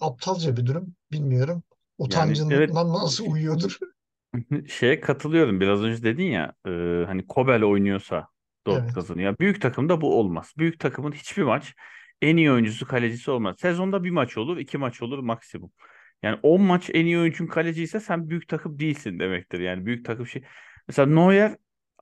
aptalca 0.00 0.56
bir 0.56 0.66
durum. 0.66 0.94
Bilmiyorum. 1.12 1.62
Yani 2.00 2.46
evet 2.50 2.70
Utancından 2.74 2.88
nasıl 2.92 3.26
uyuyordur. 3.26 3.78
Şeye 4.68 5.00
katılıyorum. 5.00 5.60
Biraz 5.60 5.82
önce 5.82 6.02
dedin 6.02 6.24
ya 6.24 6.52
e, 6.66 6.70
hani 7.06 7.26
Kobel 7.26 7.64
oynuyorsa 7.64 8.28
Dortmund 8.66 8.84
Evet. 8.84 8.94
kazanıyor. 8.94 9.38
Büyük 9.40 9.62
takımda 9.62 10.00
bu 10.00 10.18
olmaz. 10.18 10.52
Büyük 10.58 10.80
takımın 10.80 11.12
hiçbir 11.12 11.42
maç 11.42 11.74
en 12.22 12.36
iyi 12.36 12.50
oyuncusu 12.52 12.86
kalecisi 12.88 13.30
olmaz. 13.30 13.56
Sezonda 13.58 14.04
bir 14.04 14.10
maç 14.10 14.36
olur, 14.38 14.56
iki 14.58 14.78
maç 14.78 15.02
olur 15.02 15.18
maksimum. 15.18 15.72
Yani 16.22 16.38
10 16.42 16.62
maç 16.62 16.90
en 16.94 17.06
iyi 17.06 17.18
oyuncun 17.18 17.46
kaleciyse 17.46 18.00
sen 18.00 18.28
büyük 18.28 18.48
takım 18.48 18.78
değilsin 18.78 19.18
demektir. 19.18 19.60
Yani 19.60 19.86
büyük 19.86 20.04
takım 20.04 20.26
şey. 20.26 20.42
Mesela 20.88 21.06
Neuer 21.06 21.56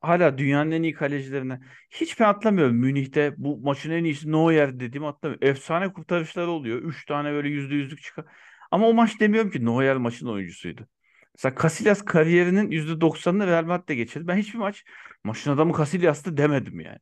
hala 0.09 0.39
dünyanın 0.39 0.71
en 0.71 0.83
iyi 0.83 0.95
kalecilerinden. 0.95 1.63
Hiç 1.91 2.21
ben 2.21 2.25
atlamıyorum. 2.29 2.77
Münih'te 2.77 3.35
bu 3.37 3.59
maçın 3.59 3.91
en 3.91 4.05
iyisi 4.05 4.33
Neuer 4.33 4.81
dediğimi 4.81 5.07
atlamıyorum. 5.07 5.49
Efsane 5.49 5.93
kurtarışları 5.93 6.51
oluyor. 6.51 6.83
Üç 6.83 7.07
tane 7.07 7.33
böyle 7.33 7.49
yüzde 7.49 7.75
yüzlük 7.75 8.03
çıkar. 8.03 8.25
Ama 8.71 8.89
o 8.89 8.95
maç 8.95 9.21
demiyorum 9.21 9.51
ki 9.51 9.65
Neuer 9.65 9.97
maçın 9.97 10.27
oyuncusuydu. 10.27 10.89
Mesela 11.35 11.55
Casillas 11.63 12.03
kariyerinin 12.05 12.71
%90'ını 12.71 13.47
Real 13.47 13.65
Madrid'de 13.65 13.95
geçirdi. 13.95 14.29
Ben 14.29 14.37
hiçbir 14.37 14.59
maç 14.59 14.85
maçın 15.25 15.51
adamı 15.51 15.77
Casillas'tı 15.79 16.37
demedim 16.37 16.81
yani. 16.81 16.99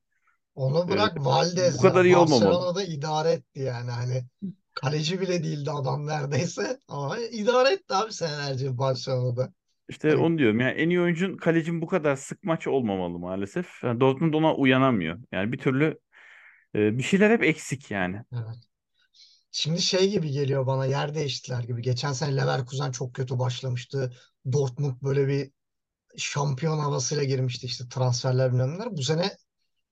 Onu 0.54 0.88
Ee, 0.88 0.90
bırak 0.90 1.16
bu 1.16 1.24
Valdez 1.24 1.80
kadar 1.80 2.04
ya. 2.04 2.04
iyi 2.04 2.16
olmamalı. 2.16 2.60
Barcelona'da 2.60 2.82
idare 2.84 3.30
etti 3.32 3.60
yani. 3.60 3.90
Hani 3.90 4.24
kaleci 4.74 5.20
bile 5.20 5.44
değildi 5.44 5.70
adam 5.70 6.06
neredeyse. 6.06 6.80
Ama 6.88 7.18
idare 7.18 7.74
etti 7.74 7.94
abi 7.94 8.12
senelerce 8.12 8.78
Barcelona'da. 8.78 9.52
İşte 9.88 10.08
Hani 10.08 10.20
onu 10.20 10.38
diyorum. 10.38 10.60
Yani 10.60 10.72
en 10.72 10.88
iyi 10.90 11.00
oyuncun 11.00 11.36
kalecin 11.36 11.82
bu 11.82 11.86
kadar 11.86 12.16
sık 12.16 12.44
maç 12.44 12.66
olmamalı 12.66 13.18
maalesef. 13.18 13.84
Yani 13.84 14.00
Dortmund 14.00 14.34
ona 14.34 14.54
uyanamıyor. 14.54 15.18
Yani 15.32 15.52
bir 15.52 15.58
türlü 15.58 15.98
e, 16.74 16.98
bir 16.98 17.02
şeyler 17.02 17.30
hep 17.30 17.42
eksik 17.42 17.90
yani. 17.90 18.22
evet. 18.32 18.56
Şimdi 19.52 19.82
şey 19.82 20.10
gibi 20.10 20.30
geliyor 20.30 20.66
bana 20.66 20.86
yer 20.86 21.14
değiştiler 21.14 21.62
gibi. 21.62 21.82
Geçen 21.82 22.12
sene 22.12 22.36
Leverkusen 22.36 22.90
çok 22.90 23.14
kötü 23.14 23.38
başlamıştı. 23.38 24.12
Dortmund 24.52 24.94
böyle 25.02 25.28
bir 25.28 25.50
şampiyon 26.16 26.78
havasıyla 26.78 27.24
girmişti 27.24 27.66
işte 27.66 27.84
transferler 27.90 28.52
bilmem 28.52 28.74
neler. 28.74 28.96
Bu 28.96 29.02
sene 29.02 29.36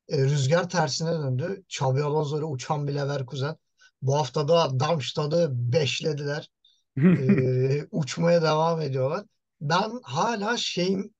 e, 0.09 0.18
rüzgar 0.25 0.70
tersine 0.70 1.12
döndü. 1.12 1.64
Xabi 1.68 2.02
Alonso 2.02 2.38
ile 2.38 2.44
uçan 2.44 2.88
bir 2.88 2.94
Leverkusen. 2.94 3.56
Bu 4.02 4.16
hafta 4.18 4.49
da 4.49 4.80
Darmstadt'ı 4.80 5.49
beşlediler. 5.52 6.50
E, 6.97 7.87
uçmaya 7.90 8.42
devam 8.42 8.80
ediyorlar. 8.80 9.26
Ben 9.61 10.00
hala 10.02 10.57
şeyin 10.57 11.14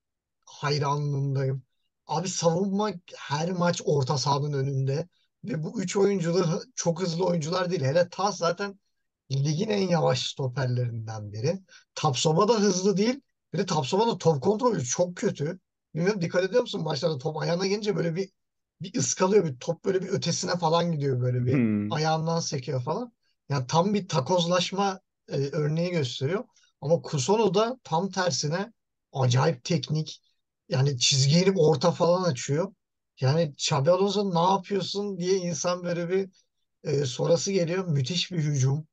hayranlığındayım. 0.47 1.63
Abi 2.07 2.29
savunma 2.29 2.91
her 3.17 3.51
maç 3.53 3.83
orta 3.85 4.19
sahanın 4.19 4.53
önünde. 4.53 5.09
Ve 5.45 5.63
bu 5.65 5.83
üç 5.83 5.97
oyuncu 5.97 6.35
da 6.35 6.61
çok 6.75 7.03
hızlı 7.03 7.27
oyuncular 7.27 7.71
değil. 7.71 7.83
Hele 7.83 8.09
Tas 8.11 8.39
zaten 8.39 8.81
ligin 9.33 9.69
en 9.69 9.89
yavaş 9.89 10.27
stoperlerinden 10.27 11.33
biri. 11.33 11.61
Tapsoba 11.95 12.49
da 12.49 12.55
hızlı 12.61 12.97
değil. 12.97 13.21
Bir 13.53 13.59
de 13.59 13.67
Tapsoba 13.67 14.07
da 14.09 14.19
top 14.19 14.43
kontrolü 14.43 14.85
çok 14.85 15.17
kötü. 15.17 15.61
Bilmiyorum 15.95 16.23
dikkat 16.23 16.45
ediyor 16.45 16.61
musun 16.63 16.83
maçlarda 16.83 17.19
top 17.19 17.37
ayağına 17.37 17.67
gelince 17.67 17.97
böyle 17.97 18.17
bir 18.17 18.31
bir 18.81 18.95
ıskalıyor 18.99 19.45
bir 19.45 19.59
top 19.59 19.85
böyle 19.85 20.03
bir 20.03 20.09
ötesine 20.09 20.57
falan 20.57 20.93
gidiyor 20.93 21.21
böyle 21.21 21.47
bir 21.47 21.55
Hmm. 21.55 21.93
ayağından 21.93 22.41
sekiyor 22.41 22.83
falan. 22.83 23.13
Yani 23.49 23.67
tam 23.67 23.95
bir 23.95 24.09
takozlaşma 24.09 25.01
e, 25.29 25.37
örneği 25.37 25.91
gösteriyor. 25.91 26.45
Ama 26.81 27.03
Kusono 27.03 27.55
da 27.55 27.79
tam 27.85 28.11
tersine 28.11 28.73
acayip 29.13 29.65
teknik. 29.65 30.23
Yani 30.69 30.99
çizgiyi 30.99 31.45
inip 31.45 31.59
orta 31.59 31.91
falan 31.91 32.23
açıyor. 32.23 32.75
Yani 33.21 33.55
Xabi 33.59 33.91
Alonso 33.91 34.35
ne 34.35 34.53
yapıyorsun 34.53 35.19
diye 35.19 35.37
insan 35.37 35.85
böyle 35.85 36.09
bir 36.09 36.31
e, 36.85 37.05
sorası 37.07 37.53
geliyor. 37.53 37.87
Müthiş 37.87 38.33
bir 38.33 38.39
hücum 38.39 38.87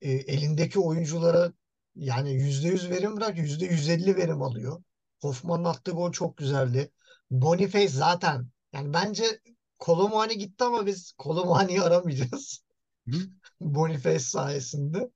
e, 0.00 0.10
elindeki 0.12 0.80
oyunculara 0.80 1.52
yani 1.96 2.30
%100 2.32 2.90
verim 2.90 3.16
bırak 3.16 3.38
%150 3.38 4.16
verim 4.16 4.42
alıyor. 4.42 4.82
Hoffman'ın 5.20 5.64
attığı 5.64 5.90
gol 5.92 6.12
çok 6.12 6.36
güzeldi. 6.36 6.92
Boniface 7.30 7.88
zaten 7.88 8.48
yani 8.72 8.92
bence 8.92 9.40
Kolomani 9.78 10.38
gitti 10.38 10.64
ama 10.64 10.86
biz 10.86 11.12
Kolomani'yi 11.12 11.82
aramayacağız. 11.82 12.64
Boniface 13.60 14.18
sayesinde. 14.18 15.10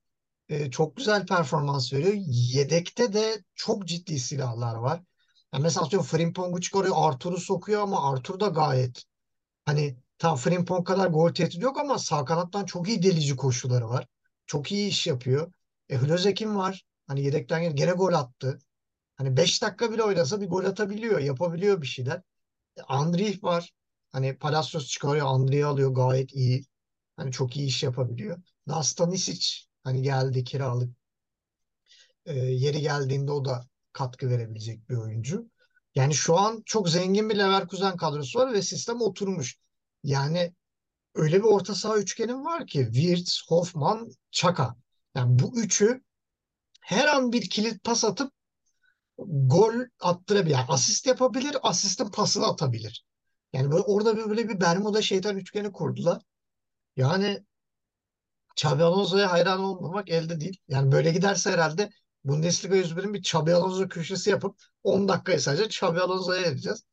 E, 0.49 0.71
çok 0.71 0.97
güzel 0.97 1.25
performans 1.25 1.93
veriyor. 1.93 2.13
Yedekte 2.27 3.13
de 3.13 3.43
çok 3.55 3.87
ciddi 3.87 4.19
silahlar 4.19 4.75
var. 4.75 5.03
Yani 5.53 5.63
mesela 5.63 5.85
atıyorum 5.85 6.07
Frimpong'u 6.07 6.61
çıkarıyor, 6.61 6.95
Arthur'u 6.97 7.37
sokuyor 7.37 7.81
ama 7.81 8.11
Arthur 8.11 8.39
da 8.39 8.47
gayet 8.47 9.03
Hani 9.65 9.97
tam 10.17 10.35
Frimpong 10.35 10.87
kadar 10.87 11.07
gol 11.07 11.33
tehdidi 11.33 11.63
yok 11.63 11.79
ama 11.79 11.99
sağ 11.99 12.25
kanattan 12.25 12.65
çok 12.65 12.87
iyi 12.89 13.03
delici 13.03 13.35
koşuları 13.35 13.89
var. 13.89 14.07
Çok 14.45 14.71
iyi 14.71 14.87
iş 14.89 15.07
yapıyor. 15.07 15.53
E 15.89 15.97
Hlozekin 15.97 16.55
var. 16.55 16.85
Hani 17.07 17.23
yedekten 17.23 17.61
gene, 17.61 17.73
gene 17.73 17.91
gol 17.91 18.13
attı. 18.13 18.59
Hani 19.15 19.37
5 19.37 19.61
dakika 19.63 19.91
bile 19.91 20.03
oynasa 20.03 20.41
bir 20.41 20.47
gol 20.49 20.65
atabiliyor. 20.65 21.19
Yapabiliyor 21.19 21.81
bir 21.81 21.87
şeyler. 21.87 22.21
E, 22.77 22.81
Andrich 22.81 23.43
var. 23.43 23.73
Hani 24.11 24.37
Palacios 24.37 24.87
çıkarıyor. 24.87 25.27
Andrich'i 25.27 25.65
alıyor. 25.65 25.91
Gayet 25.95 26.33
iyi. 26.33 26.65
Hani 27.17 27.31
çok 27.31 27.57
iyi 27.57 27.67
iş 27.67 27.83
yapabiliyor. 27.83 28.37
Daha 28.67 28.83
Stanisic 28.83 29.65
hani 29.85 30.01
geldi 30.01 30.43
kiralık. 30.43 30.97
E, 32.25 32.33
yeri 32.33 32.81
geldiğinde 32.81 33.31
o 33.31 33.45
da 33.45 33.67
katkı 33.93 34.29
verebilecek 34.29 34.89
bir 34.89 34.95
oyuncu. 34.95 35.49
Yani 35.95 36.13
şu 36.13 36.37
an 36.37 36.63
çok 36.65 36.89
zengin 36.89 37.29
bir 37.29 37.37
Leverkusen 37.37 37.97
kadrosu 37.97 38.39
var 38.39 38.53
ve 38.53 38.61
sistem 38.61 39.01
oturmuş. 39.01 39.57
Yani 40.03 40.53
öyle 41.15 41.39
bir 41.39 41.47
orta 41.47 41.75
saha 41.75 41.97
üçgenim 41.97 42.45
var 42.45 42.67
ki 42.67 42.89
Wirtz, 42.93 43.43
Hoffman, 43.47 44.11
Çaka. 44.31 44.75
Yani 45.15 45.39
bu 45.39 45.59
üçü 45.59 46.03
her 46.81 47.07
an 47.07 47.31
bir 47.31 47.49
kilit 47.49 47.83
pas 47.83 48.05
atıp 48.05 48.33
gol 49.27 49.73
attırabilir. 49.99 50.53
Yani 50.53 50.65
asist 50.69 51.07
yapabilir, 51.07 51.57
asistin 51.63 52.09
pasını 52.09 52.45
atabilir. 52.47 53.05
Yani 53.53 53.71
böyle 53.71 53.83
orada 53.83 54.17
böyle 54.17 54.49
bir 54.49 54.61
Bermuda 54.61 55.01
şeytan 55.01 55.37
üçgeni 55.37 55.71
kurdular. 55.71 56.21
Yani 56.95 57.45
Xabi 58.55 58.83
Alonso'ya 58.83 59.31
hayran 59.31 59.59
olmamak 59.59 60.09
elde 60.09 60.39
değil. 60.41 60.57
Yani 60.67 60.91
böyle 60.91 61.11
giderse 61.11 61.51
herhalde 61.51 61.89
Bundesliga 62.23 62.75
101'in 62.75 63.13
bir 63.13 63.19
Xabi 63.19 63.53
Alonso 63.53 63.89
köşesi 63.89 64.29
yapıp 64.29 64.55
10 64.83 65.07
dakikayı 65.07 65.41
sadece 65.41 65.65
Xabi 65.65 66.01
Alonso'ya 66.01 66.41
edeceğiz. 66.41 66.83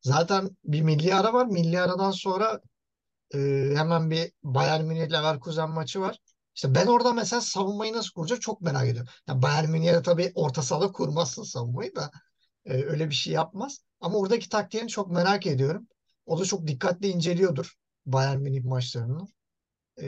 Zaten 0.00 0.50
bir 0.64 0.82
milli 0.82 1.14
ara 1.14 1.32
var. 1.32 1.46
Milli 1.46 1.80
aradan 1.80 2.10
sonra 2.10 2.60
e, 3.34 3.38
hemen 3.76 4.10
bir 4.10 4.32
Bayern 4.42 4.84
Münih 4.84 5.12
Leverkusen 5.12 5.70
maçı 5.70 6.00
var. 6.00 6.18
İşte 6.54 6.74
ben 6.74 6.86
orada 6.86 7.12
mesela 7.12 7.40
savunmayı 7.40 7.92
nasıl 7.92 8.12
kuracak 8.12 8.42
çok 8.42 8.60
merak 8.60 8.88
ediyorum. 8.88 9.12
Ya 9.28 9.42
Bayern 9.42 9.70
Münih'e 9.70 10.02
tabii 10.02 10.32
orta 10.34 10.62
sahada 10.62 10.92
kurmazsın 10.92 11.42
savunmayı 11.42 11.94
da 11.94 12.10
e, 12.64 12.72
öyle 12.84 13.10
bir 13.10 13.14
şey 13.14 13.32
yapmaz. 13.32 13.78
Ama 14.00 14.18
oradaki 14.18 14.48
taktiğini 14.48 14.88
çok 14.88 15.10
merak 15.10 15.46
ediyorum. 15.46 15.88
O 16.26 16.40
da 16.40 16.44
çok 16.44 16.66
dikkatli 16.66 17.08
inceliyordur 17.08 17.74
Bayern 18.06 18.40
Münih 18.40 18.64
maçlarını. 18.64 19.28
E, 19.96 20.06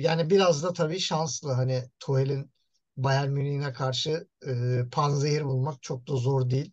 yani 0.00 0.30
biraz 0.30 0.62
da 0.62 0.72
tabii 0.72 1.00
şanslı. 1.00 1.52
Hani 1.52 1.82
Tuchel'in 2.00 2.52
Bayern 2.96 3.30
Münih'ine 3.30 3.72
karşı 3.72 4.28
e, 4.46 4.82
panzehir 4.92 5.44
bulmak 5.44 5.82
çok 5.82 6.08
da 6.08 6.16
zor 6.16 6.50
değil. 6.50 6.72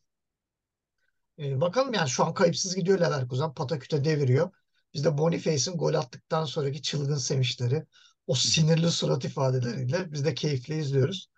E, 1.40 1.62
bakalım 1.62 1.94
yani 1.94 2.10
şu 2.10 2.26
an 2.26 2.34
kayıpsız 2.34 2.76
gidiyor 2.76 3.00
Leverkusen. 3.00 3.54
Pataküte 3.54 4.04
deviriyor. 4.06 4.52
Biz 4.94 5.06
de 5.06 5.18
Boniface'in 5.18 5.78
gol 5.78 5.94
attıktan 5.94 6.46
sonraki 6.46 6.82
çılgın 6.82 7.16
sevinçleri, 7.16 7.86
o 8.28 8.36
sinirli 8.36 8.92
surat 8.92 9.26
ifadeleriyle 9.26 10.12
biz 10.12 10.26
de 10.26 10.34
keyifle 10.34 10.78
izliyoruz. 10.78 11.30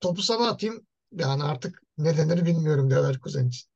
Topu 0.00 0.22
sana 0.22 0.48
atayım. 0.48 0.86
Yani 1.12 1.44
artık 1.44 1.82
ne 1.98 2.16
denir 2.16 2.44
bilmiyorum 2.46 2.90
Leverkusen 2.90 3.48
için. 3.48 3.68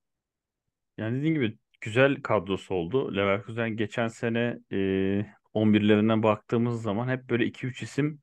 Yani 0.98 1.18
dediğim 1.18 1.34
gibi 1.34 1.58
güzel 1.80 2.22
kadrosu 2.22 2.74
oldu. 2.74 3.16
Leverkusen 3.16 3.76
geçen 3.76 4.08
sene 4.08 4.58
e, 4.72 4.78
11'lerinden 5.56 6.22
baktığımız 6.22 6.82
zaman 6.82 7.08
hep 7.08 7.30
böyle 7.30 7.46
iki 7.46 7.66
üç 7.66 7.82
isim 7.82 8.20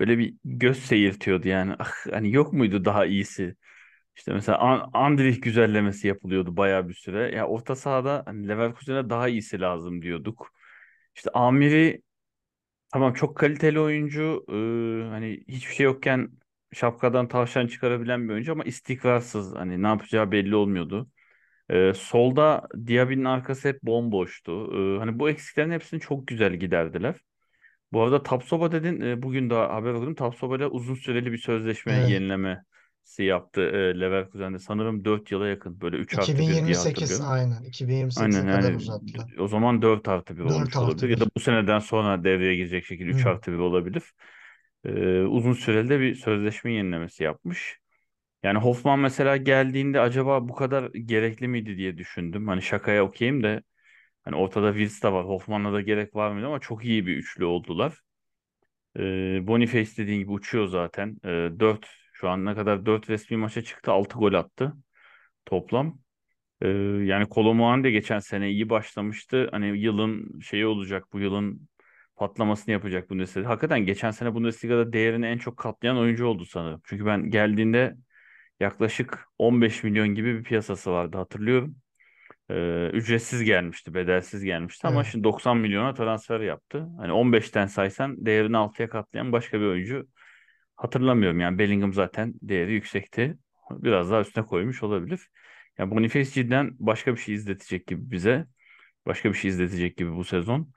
böyle 0.00 0.18
bir 0.18 0.34
göz 0.44 0.78
seyirtiyordu 0.78 1.48
yani. 1.48 1.74
Ah, 1.78 1.92
hani 2.12 2.32
yok 2.32 2.52
muydu 2.52 2.84
daha 2.84 3.06
iyisi? 3.06 3.56
İşte 4.16 4.32
mesela 4.32 4.58
An 4.58 4.90
Andrich 4.94 5.42
güzellemesi 5.42 6.08
yapılıyordu 6.08 6.56
bayağı 6.56 6.88
bir 6.88 6.94
süre. 6.94 7.36
Ya 7.36 7.46
orta 7.48 7.76
sahada 7.76 8.22
hani 8.26 8.48
Leverkusen'e 8.48 9.10
daha 9.10 9.28
iyisi 9.28 9.60
lazım 9.60 10.02
diyorduk. 10.02 10.52
İşte 11.16 11.30
Amiri 11.34 12.02
tamam 12.92 13.14
çok 13.14 13.36
kaliteli 13.36 13.80
oyuncu. 13.80 14.44
Ee, 14.48 15.08
hani 15.10 15.44
hiçbir 15.48 15.74
şey 15.74 15.84
yokken 15.84 16.30
şapkadan 16.72 17.28
tavşan 17.28 17.66
çıkarabilen 17.66 18.28
bir 18.28 18.32
oyuncu 18.34 18.52
ama 18.52 18.64
istikrarsız. 18.64 19.54
Hani 19.54 19.82
ne 19.82 19.86
yapacağı 19.86 20.32
belli 20.32 20.56
olmuyordu. 20.56 21.08
Ee, 21.70 21.92
solda 21.96 22.68
Diaby'nin 22.86 23.24
arkası 23.24 23.68
hep 23.68 23.82
bomboştu. 23.82 24.52
Ee, 24.96 24.98
hani 24.98 25.18
bu 25.18 25.30
eksiklerin 25.30 25.70
hepsini 25.70 26.00
çok 26.00 26.26
güzel 26.26 26.54
giderdiler. 26.54 27.16
Bu 27.92 28.02
arada 28.02 28.22
Tapsoba 28.22 28.72
dedin. 28.72 29.00
e, 29.00 29.22
bugün 29.22 29.50
de 29.50 29.54
haber 29.54 29.90
aldım. 29.94 30.14
Tapsoba 30.14 30.56
ile 30.56 30.66
uzun 30.66 30.94
süreli 30.94 31.32
bir 31.32 31.38
sözleşme 31.38 31.92
Evet. 31.92 32.10
yenileme 32.10 32.64
transfersi 33.10 33.24
yaptı 33.24 33.60
e, 33.60 34.00
Leverkusen'de. 34.00 34.58
Sanırım 34.58 35.04
4 35.04 35.32
yıla 35.32 35.48
yakın. 35.48 35.80
Böyle 35.80 35.96
3 35.96 36.18
artı 36.18 36.32
1 36.32 36.64
diye 36.66 36.76
2028 36.76 36.78
hatırlıyorum. 36.78 37.26
aynen. 37.30 37.62
Aynen 38.16 38.44
2028'e 38.44 38.46
kadar 38.46 38.62
yani 38.62 38.76
uzattılar. 38.76 39.34
o 39.38 39.48
zaman 39.48 39.82
4 39.82 40.08
artı 40.08 40.36
1 40.38 40.42
4 40.48 40.52
olmuş 40.54 40.80
olabilir. 40.80 41.08
Ya 41.08 41.20
da 41.20 41.26
1. 41.26 41.30
bu 41.36 41.40
seneden 41.40 41.78
sonra 41.78 42.24
devreye 42.24 42.56
girecek 42.56 42.84
şekilde 42.86 43.10
3 43.10 43.26
Hı. 43.26 43.30
artı 43.30 43.52
1 43.52 43.58
olabilir. 43.58 44.02
E, 44.84 45.22
uzun 45.22 45.52
süreli 45.52 45.88
de 45.88 46.00
bir 46.00 46.14
sözleşme 46.14 46.72
yenilemesi 46.72 47.24
yapmış. 47.24 47.79
Yani 48.42 48.58
Hoffman 48.58 48.98
mesela 48.98 49.36
geldiğinde 49.36 50.00
acaba 50.00 50.48
bu 50.48 50.54
kadar 50.54 50.90
gerekli 50.92 51.48
miydi 51.48 51.76
diye 51.76 51.98
düşündüm. 51.98 52.48
Hani 52.48 52.62
şakaya 52.62 53.04
okeyim 53.04 53.42
de 53.42 53.62
hani 54.24 54.36
ortada 54.36 54.72
Wirtz 54.72 55.02
de 55.02 55.12
var. 55.12 55.26
Hoffman'a 55.26 55.72
da 55.72 55.80
gerek 55.80 56.16
var 56.16 56.32
mıydı 56.32 56.46
ama 56.46 56.60
çok 56.60 56.84
iyi 56.84 57.06
bir 57.06 57.16
üçlü 57.16 57.44
oldular. 57.44 58.00
Ee, 58.98 59.46
Boniface 59.46 59.96
dediğin 59.96 60.20
gibi 60.20 60.30
uçuyor 60.30 60.66
zaten. 60.66 61.16
Ee, 61.24 61.28
4 61.60 61.86
şu 62.12 62.28
an 62.28 62.44
ne 62.44 62.54
kadar 62.54 62.86
4 62.86 63.10
resmi 63.10 63.36
maça 63.36 63.62
çıktı 63.62 63.92
6 63.92 64.18
gol 64.18 64.32
attı 64.32 64.72
toplam. 65.46 65.98
Ee, 66.62 66.68
yani 67.04 67.28
Kolo 67.28 67.54
Muani 67.54 67.92
geçen 67.92 68.18
sene 68.18 68.50
iyi 68.50 68.70
başlamıştı. 68.70 69.48
Hani 69.52 69.80
yılın 69.80 70.40
şeyi 70.40 70.66
olacak 70.66 71.04
bu 71.12 71.20
yılın 71.20 71.68
patlamasını 72.16 72.72
yapacak 72.72 73.10
Bundesliga. 73.10 73.48
Hakikaten 73.48 73.80
geçen 73.86 74.10
sene 74.10 74.34
Bundesliga'da 74.34 74.92
değerini 74.92 75.26
en 75.26 75.38
çok 75.38 75.56
katlayan 75.56 75.98
oyuncu 75.98 76.26
oldu 76.26 76.44
sanırım. 76.46 76.82
Çünkü 76.84 77.06
ben 77.06 77.30
geldiğinde 77.30 77.96
yaklaşık 78.60 79.28
15 79.38 79.84
milyon 79.84 80.08
gibi 80.08 80.38
bir 80.38 80.44
piyasası 80.44 80.90
vardı 80.92 81.16
hatırlıyorum. 81.16 81.76
Ee, 82.50 82.90
ücretsiz 82.92 83.42
gelmişti, 83.44 83.94
bedelsiz 83.94 84.44
gelmişti 84.44 84.86
ama 84.86 85.00
Evet. 85.00 85.12
şimdi 85.12 85.24
90 85.24 85.56
milyona 85.58 85.94
transfer 85.94 86.40
yaptı. 86.40 86.88
Hani 86.98 87.12
15'ten 87.12 87.66
saysan 87.66 88.26
değerini 88.26 88.56
6'ya 88.56 88.88
katlayan 88.88 89.32
başka 89.32 89.60
bir 89.60 89.66
oyuncu 89.66 90.06
hatırlamıyorum. 90.76 91.40
Yani 91.40 91.58
Bellingham 91.58 91.92
zaten 91.92 92.34
değeri 92.42 92.72
yüksekti. 92.72 93.38
Biraz 93.70 94.10
daha 94.10 94.20
üstüne 94.20 94.44
koymuş 94.46 94.82
olabilir. 94.82 95.28
Yani 95.78 95.90
Boniface 95.90 96.30
cidden 96.30 96.76
başka 96.78 97.12
bir 97.14 97.20
şey 97.20 97.34
izletecek 97.34 97.86
gibi 97.86 98.10
bize. 98.10 98.46
Başka 99.06 99.28
bir 99.28 99.34
şey 99.34 99.50
izletecek 99.50 99.96
gibi 99.96 100.16
bu 100.16 100.24
sezon. 100.24 100.72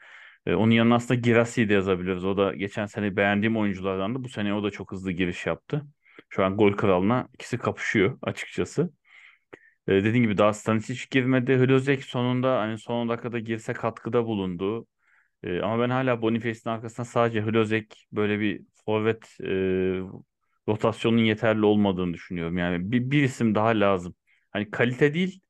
Ee, 0.46 0.56
onun 0.56 0.72
yanına 0.72 0.96
aslında 0.96 1.20
Guirassy 1.22 1.70
de 1.70 1.74
yazabiliriz. 1.74 2.26
O 2.26 2.38
da 2.38 2.56
geçen 2.56 2.86
sene 2.86 3.16
beğendiğim 3.16 3.58
oyunculardan 3.58 4.16
da 4.16 4.24
bu 4.24 4.30
sene 4.30 4.54
o 4.54 4.64
da 4.64 4.72
çok 4.72 4.92
hızlı 4.92 5.12
giriş 5.12 5.46
yaptı. 5.46 5.86
Şu 6.34 6.46
an 6.46 6.58
gol 6.58 6.74
kralına 6.74 7.30
ikisi 7.34 7.58
kapışıyor 7.58 8.18
açıkçası. 8.22 8.94
Ee, 9.88 9.94
dediğim 9.94 10.24
gibi 10.24 10.38
daha 10.38 10.54
Stanisic 10.54 11.06
girmedi. 11.12 11.58
Hlozek 11.58 12.04
sonunda 12.06 12.60
hani 12.60 12.78
son 12.78 13.10
dakikada 13.10 13.40
girse 13.40 13.74
katkıda 13.74 14.26
bulundu. 14.26 14.88
Ee, 15.44 15.62
ama 15.62 15.84
ben 15.84 15.90
hala 15.90 16.22
Boniface'in 16.22 16.70
arkasında 16.76 17.06
sadece 17.06 17.42
Hlozek 17.42 18.08
böyle 18.12 18.40
bir 18.40 18.62
forvet 18.86 19.38
e, 19.44 19.48
rotasyonun 20.68 21.18
yeterli 21.18 21.66
olmadığını 21.66 22.14
düşünüyorum. 22.14 22.58
Yani 22.58 22.92
bir, 22.92 23.12
bir 23.12 23.24
isim 23.24 23.56
daha 23.56 23.68
lazım. 23.68 24.16
Hani 24.52 24.72
kalite 24.72 25.14
değil 25.14 25.42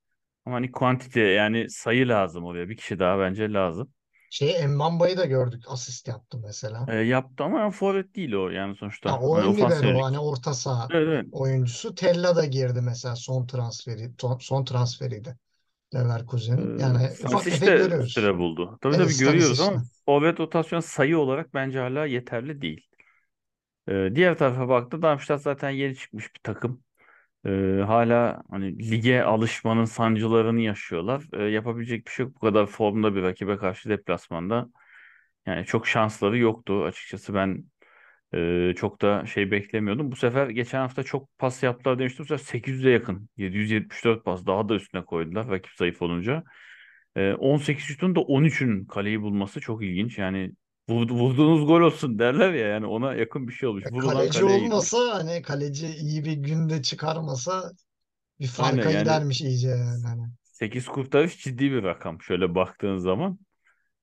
ama 0.46 0.56
hani 0.56 0.72
kuantite 0.72 1.22
yani 1.22 1.70
sayı 1.70 2.08
lazım 2.10 2.46
oraya. 2.46 2.70
Bir 2.70 2.78
kişi 2.78 3.00
daha 3.00 3.20
bence 3.20 3.54
lazım. 3.54 3.94
Şey 4.34 4.68
Mbamba'yı 4.68 5.18
da 5.18 5.26
gördük. 5.26 5.64
Asist 5.68 6.08
yaptı 6.08 6.38
mesela. 6.38 6.86
Ee, 6.88 6.96
yaptı 6.96 7.44
ama 7.44 7.72
forvet 7.72 8.16
değil 8.16 8.34
o 8.34 8.50
yani 8.50 8.76
Ya 9.06 9.16
sonuçta. 9.16 9.20
o 9.20 9.38
Hani 9.38 9.46
ön 9.46 9.56
libero 9.58 10.04
hani 10.04 10.20
orta 10.20 10.54
saha 10.54 10.90
Evet, 10.90 11.08
evet. 11.08 11.26
oyuncusu. 11.32 11.96
Tella 11.96 12.36
da 12.36 12.46
girdi 12.46 12.82
mesela 12.82 13.16
son 13.16 13.48
transferi. 13.48 14.12
Son, 14.40 14.66
transferiydi 14.66 15.38
Leverkusen'in. 15.96 16.78
Ee, 16.80 16.80
Yani 16.80 17.10
ufak 17.24 17.50
tefek 17.50 17.78
görüyoruz. 17.78 18.14
süre 18.14 18.38
buldu. 18.38 18.78
Tabii 18.82 18.98
Evet 18.98 19.24
tabii 19.26 19.44
görüyoruz 19.44 19.60
ama 19.60 19.84
forvet 20.06 20.40
rotasyon 20.40 20.80
sayı 20.80 21.18
olarak 21.18 21.54
bence 21.54 21.80
hala 21.80 22.06
yeterli 22.06 22.62
değil. 22.62 22.88
Ee, 23.88 24.10
diğer 24.16 24.38
tarafa 24.38 24.70
baktı. 24.70 25.02
Darmstadt 25.02 25.42
zaten 25.42 25.70
yeni 25.70 25.96
çıkmış 25.96 26.36
bir 26.36 26.40
takım. 26.44 26.84
Ee, 27.46 27.84
hala 27.88 28.44
hani 28.50 28.92
lige 28.92 29.22
alışmanın 29.24 29.86
sancılarını 29.86 30.62
yaşıyorlar. 30.62 31.24
Ee, 31.34 31.44
yapabilecek 31.44 32.06
bir 32.08 32.12
şey 32.12 32.26
yok. 32.26 32.36
Bu 32.36 32.40
kadar 32.40 32.66
formda 32.66 33.16
bir 33.16 33.22
rakibe 33.24 33.58
karşı 33.58 33.90
deplasmanda. 33.90 34.70
Yani 35.46 35.66
çok 35.66 35.88
şansları 35.88 36.38
yoktu. 36.38 36.84
Açıkçası 36.84 37.34
ben 37.34 37.64
e, 38.34 38.74
çok 38.76 39.02
da 39.02 39.26
şey 39.26 39.52
beklemiyordum. 39.52 40.12
Bu 40.12 40.16
sefer 40.16 40.50
geçen 40.50 40.80
hafta 40.80 41.04
çok 41.04 41.38
pas 41.38 41.64
yaptılar 41.64 42.00
demiştim. 42.00 42.24
Bu 42.26 42.28
sefer 42.28 42.44
800'e 42.46 42.90
yakın. 42.90 43.30
774 43.38 44.26
pas 44.26 44.46
daha 44.46 44.70
da 44.70 44.76
üstüne 44.76 45.06
koydular 45.06 45.50
rakip 45.50 45.72
zayıf 45.74 46.02
olunca. 46.02 46.44
Ee, 47.16 47.34
18 47.34 47.84
şutun 47.86 48.16
da 48.16 48.20
13'ünün 48.20 48.86
kaleyi 48.86 49.22
bulması 49.22 49.62
çok 49.62 49.84
ilginç. 49.84 50.18
Yani 50.18 50.52
vurduğunuz 50.90 51.68
gol 51.68 51.82
olsun 51.82 52.20
derler 52.20 52.54
ya 52.54 52.68
yani 52.68 52.86
ona 52.86 53.16
yakın 53.16 53.48
bir 53.48 53.54
şey 53.54 53.70
olmuş. 53.70 53.84
Ya 53.86 53.92
Vurulan 53.92 54.14
kaleci 54.14 54.46
olmasa 54.46 54.98
hani 55.14 55.42
kaleci 55.42 55.88
iyi 55.88 56.26
bir 56.26 56.34
günde 56.34 56.82
çıkarmasa 56.82 57.72
bir 58.40 58.52
Aynen 58.60 58.76
farka 58.76 58.92
yani 58.92 59.00
gidermiş 59.00 59.42
iyice 59.42 59.70
yani. 59.70 60.04
Hani. 60.06 60.24
8 60.44 60.86
kurtarış 60.86 61.44
ciddi 61.44 61.72
bir 61.72 61.84
rakam 61.84 62.22
şöyle 62.22 62.56
baktığın 62.56 62.98
zaman. 62.98 63.40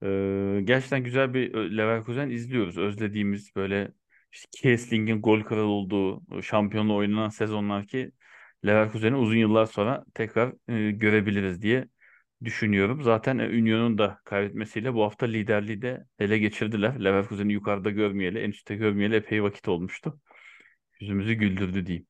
Ee, 0.03 0.61
gerçekten 0.65 1.05
güzel 1.05 1.35
bir 1.35 1.55
Leverkusen 1.55 2.31
izliyoruz. 2.31 2.79
Özlediğimiz 2.79 3.57
böyle 3.57 3.93
işte 4.33 4.49
Kessling'in 4.63 5.23
gol 5.23 5.43
kralı 5.43 5.67
olduğu 5.67 6.43
şampiyonluğu 6.43 6.97
oynanan 6.97 7.29
sezonlar 7.29 7.87
ki 7.87 8.13
Leverkusen'i 8.67 9.17
uzun 9.17 9.37
yıllar 9.37 9.67
sonra 9.67 10.05
tekrar 10.15 10.53
e, 10.69 10.91
görebiliriz 10.91 11.63
diye 11.63 11.89
düşünüyorum. 12.45 13.03
Zaten 13.03 13.39
e, 13.39 13.47
Union'un 13.49 13.99
da 13.99 14.21
kaybetmesiyle 14.25 14.95
bu 14.95 15.05
hafta 15.05 15.27
liderliği 15.27 15.83
de 15.83 16.07
ele 16.19 16.39
geçirdiler. 16.39 17.05
Leverkusen'i 17.05 17.53
yukarıda 17.53 17.91
görmeyeli, 17.91 18.39
en 18.39 18.51
üstte 18.51 18.77
görmeyeli 18.77 19.17
epey 19.17 19.43
vakit 19.43 19.69
olmuştu. 19.69 20.21
Yüzümüzü 21.01 21.35
güldürdü 21.35 21.87
diyeyim. 21.87 22.07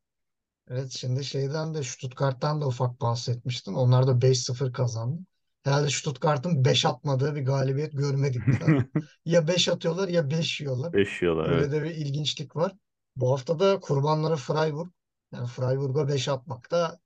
Evet 0.71 0.91
şimdi 0.91 1.25
şeyden 1.25 1.75
de 1.75 1.83
Stuttgart'tan 1.83 2.61
da 2.61 2.67
ufak 2.67 3.01
bahsetmiştin. 3.01 3.75
Onlar 3.75 4.07
da 4.07 4.21
5-0 4.21 4.73
kazandı. 4.73 5.23
Herhalde 5.63 5.91
Stuttgart'ın 5.91 6.65
5 6.65 6.87
atmadığı 6.87 7.35
bir 7.35 7.45
galibiyet 7.45 7.93
görmedik. 7.93 8.43
Ya 9.25 9.49
5 9.49 9.69
atıyorlar 9.69 10.09
ya 10.09 10.31
5 10.31 10.61
yiyorlar. 10.61 10.93
Beş 10.93 11.23
yıla 11.23 11.43
Öyle 11.43 11.55
evet. 11.55 11.73
de 11.73 11.83
bir 11.83 11.91
ilginçlik 11.91 12.57
var. 12.57 12.73
Bu 13.17 13.33
hafta 13.33 13.59
da 13.59 13.81
kurbanları 13.81 14.37
Freiburg. 14.37 14.91
Yani 15.33 15.47
Freiburg'a 15.47 16.09
5 16.09 16.29
atmak 16.29 16.71
da 16.71 17.01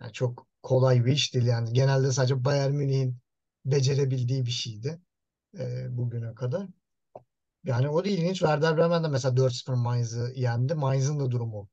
yani 0.00 0.12
çok 0.12 0.46
kolay 0.66 1.04
bir 1.04 1.12
iş 1.12 1.34
değil. 1.34 1.46
Yani 1.46 1.72
genelde 1.72 2.12
sadece 2.12 2.44
Bayern 2.44 2.72
Münih'in 2.72 3.18
becerebildiği 3.64 4.46
bir 4.46 4.50
şeydi 4.50 5.00
e, 5.58 5.86
bugüne 5.96 6.34
kadar. 6.34 6.68
Yani 7.64 7.88
o 7.88 8.04
da 8.04 8.08
ilginç. 8.08 8.38
Werder 8.38 8.76
Bremen 8.76 9.04
de 9.04 9.08
mesela 9.08 9.36
4-0 9.36 9.74
Mainz'ı 9.76 10.32
yendi. 10.36 10.74
Mainz'ın 10.74 11.20
da 11.20 11.30
durumu 11.30 11.68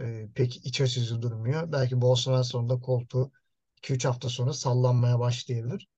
e, 0.00 0.28
pek 0.34 0.66
iç 0.66 0.80
açıcı 0.80 1.22
durmuyor. 1.22 1.72
Belki 1.72 1.96
sene 2.16 2.44
sonunda 2.44 2.80
koltuğu 2.80 3.32
2-3 3.76 4.08
hafta 4.08 4.28
sonra 4.28 4.52
sallanmaya 4.52 5.18
başlayabilir. 5.18 5.88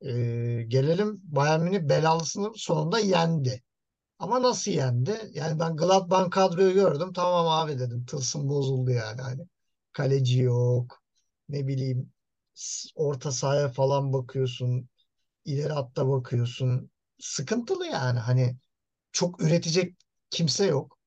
E, 0.00 0.12
gelelim 0.68 1.20
Bayern 1.24 1.62
Münih 1.62 1.80
belalısını 1.80 2.52
sonunda 2.56 2.98
yendi. 2.98 3.62
Ama 4.18 4.42
nasıl 4.42 4.70
yendi? 4.70 5.30
Yani 5.34 5.60
ben 5.60 5.76
Gladbach 5.76 6.30
kadroyu 6.30 6.74
gördüm. 6.74 7.12
Tamam 7.14 7.48
abi 7.48 7.78
dedim. 7.78 8.06
Tılsım 8.06 8.48
bozuldu 8.48 8.90
yani. 8.90 9.20
Hani 9.22 9.46
kaleci 9.92 10.40
yok. 10.40 11.01
Ne 11.52 11.68
bileyim 11.68 12.12
orta 12.96 13.32
sahaya 13.32 13.68
falan 13.70 14.14
bakıyorsun. 14.14 14.90
ileri 15.46 15.74
hatta 15.74 16.08
bakıyorsun. 16.10 16.90
Sıkıntılı 17.20 17.86
yani. 17.86 18.20
Hani 18.20 18.56
çok 19.12 19.42
üretecek 19.42 19.96
kimse 20.30 20.66
yok. 20.66 20.98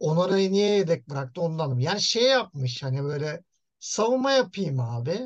Onara'yı 0.00 0.52
niye 0.52 0.70
yedek 0.76 1.08
bıraktı 1.10 1.40
ondanım. 1.42 1.78
Yani 1.80 2.00
şey 2.02 2.22
yapmış 2.24 2.82
hani 2.82 3.04
böyle 3.04 3.44
savunma 3.80 4.32
yapayım 4.32 4.80
abi. 4.80 5.20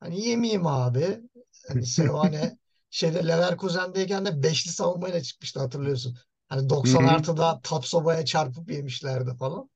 Hani 0.00 0.20
yemeyeyim 0.28 0.66
abi. 0.66 1.20
Hani 1.68 1.86
Sevane 1.86 2.58
şeyde 2.90 3.26
Leverkusen'deyken 3.28 4.26
de 4.26 4.42
beşli 4.42 4.70
savunmayla 4.70 5.22
çıkmıştı 5.22 5.60
hatırlıyorsun. 5.60 6.18
Hani 6.48 6.68
Hı 6.84 6.88
90 6.90 7.04
hı. 7.04 7.16
artıda 7.16 7.60
Tapsoba'ya 7.64 8.24
çarpıp 8.24 8.70
yemişlerdi 8.70 9.36
falan. 9.38 9.70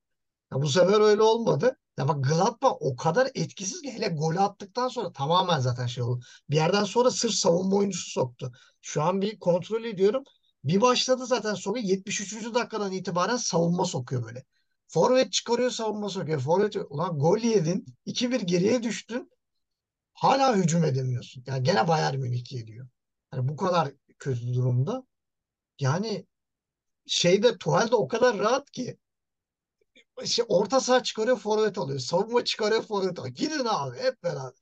Ya 0.53 0.63
bu 0.63 0.69
sefer 0.69 1.01
öyle 1.01 1.23
olmadı. 1.23 1.77
Bak 1.99 2.25
Gladbach 2.25 2.77
o 2.81 2.97
kadar 2.97 3.31
etkisiz 3.35 3.83
ki 3.83 3.93
hele 3.93 4.09
golü 4.09 4.41
attıktan 4.41 4.89
sonra 4.89 5.13
tamamen 5.13 5.59
zaten 5.59 5.87
şey 5.87 6.05
oldu. 6.05 6.25
Bir 6.51 6.57
yerden 6.57 6.85
sonra 6.85 7.11
sırf 7.11 7.33
savunma 7.33 7.77
oyuncusu 7.77 8.11
soktu. 8.11 8.53
Şu 8.81 9.03
an 9.03 9.21
bir 9.21 9.39
kontrol 9.39 9.85
ediyorum. 9.85 10.25
Bir 10.65 10.81
başladı 10.81 11.27
zaten 11.27 11.55
sonra 11.55 11.79
73. 11.79 12.55
dakikadan 12.55 12.93
itibaren 12.93 13.37
savunma 13.37 13.85
sokuyor 13.85 14.25
böyle. 14.25 14.45
Forvet 14.89 15.33
çıkarıyor 15.33 15.71
savunma 15.71 16.09
sokuyor. 16.09 16.41
Forvet 16.41 16.77
ulan 16.91 17.19
gol 17.19 17.39
yedin. 17.39 17.87
2-1 18.07 18.41
geriye 18.41 18.83
düştün. 18.83 19.31
Hala 20.15 20.57
hücum 20.57 20.85
edemiyorsun. 20.85 21.45
Yani 21.47 21.63
gene 21.63 21.89
Bayern 21.89 22.19
Münih 22.19 22.53
yediyor. 22.53 22.89
Yani 23.35 23.49
bu 23.49 23.57
kadar 23.57 23.93
kötü 24.19 24.55
durumda. 24.55 25.07
Yani 25.81 26.27
şeyde 27.07 27.59
Tuchel 27.59 27.91
de 27.91 27.95
o 27.97 28.09
kadar 28.09 28.39
rahat 28.39 28.71
ki 28.71 28.99
şey, 30.27 30.45
orta 30.49 30.81
saha 30.81 31.03
çıkarıyor 31.03 31.37
forvet 31.39 31.79
alıyor. 31.79 31.99
Savunma 31.99 32.45
çıkarıyor 32.45 32.83
forvet 32.83 33.19
alıyor. 33.19 33.35
Gidin 33.35 33.67
abi 33.69 33.99
hep 33.99 34.23
beraber. 34.23 34.53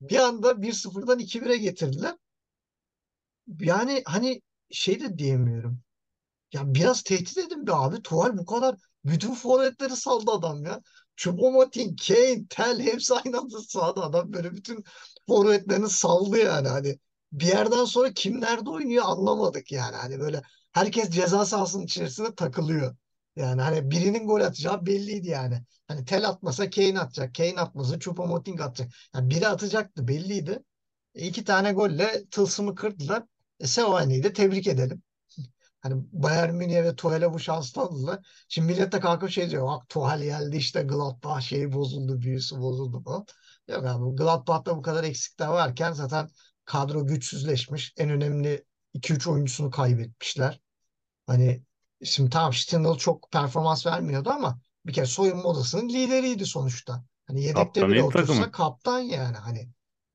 Bir 0.00 0.18
anda 0.18 0.62
bir 0.62 0.72
sıfırdan 0.72 1.18
iki 1.18 1.44
1e 1.44 1.56
getirdiler. 1.56 2.16
Yani 3.60 4.02
hani 4.06 4.42
şey 4.70 5.00
de 5.00 5.18
diyemiyorum. 5.18 5.80
Ya 6.52 6.74
biraz 6.74 7.02
tehdit 7.02 7.38
edin 7.38 7.66
be 7.66 7.72
abi. 7.72 8.02
Tuval 8.02 8.38
bu 8.38 8.46
kadar 8.46 8.76
Bütün 9.04 9.34
forvetleri 9.34 9.96
saldı 9.96 10.30
adam 10.30 10.64
ya. 10.64 10.82
Choupo-Moting, 11.16 11.96
Kane, 12.08 12.46
Tel 12.50 12.80
hepsi 12.80 13.14
aynı 13.14 13.38
anda 13.38 13.60
sahada. 13.60 14.02
Adam 14.04 14.32
böyle 14.32 14.52
bütün 14.54 14.84
forvetlerini 15.28 15.88
saldı 15.90 16.38
yani. 16.38 16.68
Hani 16.68 16.98
bir 17.32 17.46
yerden 17.46 17.84
sonra 17.84 18.12
kim 18.12 18.40
nerede 18.40 18.70
oynuyor 18.70 19.04
anlamadık 19.06 19.72
yani. 19.72 19.96
Hani 19.96 20.20
böyle 20.20 20.42
herkes 20.72 21.10
ceza 21.10 21.46
sahasının 21.46 21.84
içerisinde 21.84 22.34
takılıyor. 22.34 22.96
Yani 23.36 23.62
hani 23.62 23.90
birinin 23.90 24.26
gol 24.26 24.40
atacağı 24.40 24.86
belliydi 24.86 25.28
yani. 25.28 25.62
Hani 25.88 26.04
Tel 26.04 26.28
atmasa 26.28 26.70
Kane 26.70 27.00
atacak. 27.00 27.34
Kane 27.34 27.60
atmasa 27.60 27.94
Choupo-Moting 27.94 28.62
atacak. 28.62 28.92
Yani 29.14 29.30
biri 29.30 29.48
atacaktı 29.48 30.08
belliydi. 30.08 30.62
E, 31.14 31.26
iki 31.26 31.44
tane 31.44 31.72
golle 31.72 32.24
tılsımı 32.30 32.74
kırdılar. 32.74 33.22
E, 33.60 33.66
Seoane'yi 33.66 34.22
de 34.22 34.32
tebrik 34.32 34.66
edelim. 34.66 35.02
Hani 35.80 36.04
Bayern 36.12 36.54
Münih'e 36.54 36.84
ve 36.84 36.96
Tuhel'e 36.96 37.32
bu 37.32 37.38
şans 37.38 37.72
tanıdılar. 37.72 38.26
Şimdi 38.48 38.72
millet 38.72 38.92
de 38.92 39.00
kalkıp 39.00 39.30
şey 39.30 39.50
diyor. 39.50 39.66
Bak 39.68 39.88
Tuhel 39.88 40.22
geldi 40.22 40.56
işte 40.56 40.82
Gladbach 40.82 41.40
şeyi 41.42 41.72
bozuldu, 41.72 42.20
büyüsü 42.20 42.58
bozuldu 42.58 43.02
falan. 43.04 43.26
Yok 43.68 43.86
abi 43.86 44.16
Gladbach'ta 44.16 44.76
bu 44.76 44.82
kadar 44.82 45.04
eksikler 45.04 45.46
varken 45.48 45.92
zaten 45.92 46.28
kadro 46.64 47.06
güçsüzleşmiş. 47.06 47.94
En 47.96 48.10
önemli 48.10 48.64
2-3 48.94 49.26
oyuncusunu 49.30 49.70
kaybetmişler. 49.70 50.60
Hani 51.26 51.62
şimdi 52.04 52.30
tamam 52.30 52.52
Stindl 52.52 52.96
çok 52.96 53.30
performans 53.32 53.86
vermiyordu 53.86 54.30
ama 54.30 54.58
bir 54.86 54.92
kere 54.92 55.06
soyunma 55.06 55.44
odasının 55.44 55.88
lideriydi 55.88 56.46
sonuçta. 56.46 57.04
Hani 57.26 57.42
yedekte 57.42 57.62
Kaptanı 57.64 57.88
bile 57.88 58.02
otursa 58.02 58.50
kaptan 58.50 58.98
yani 58.98 59.36
hani. 59.36 59.68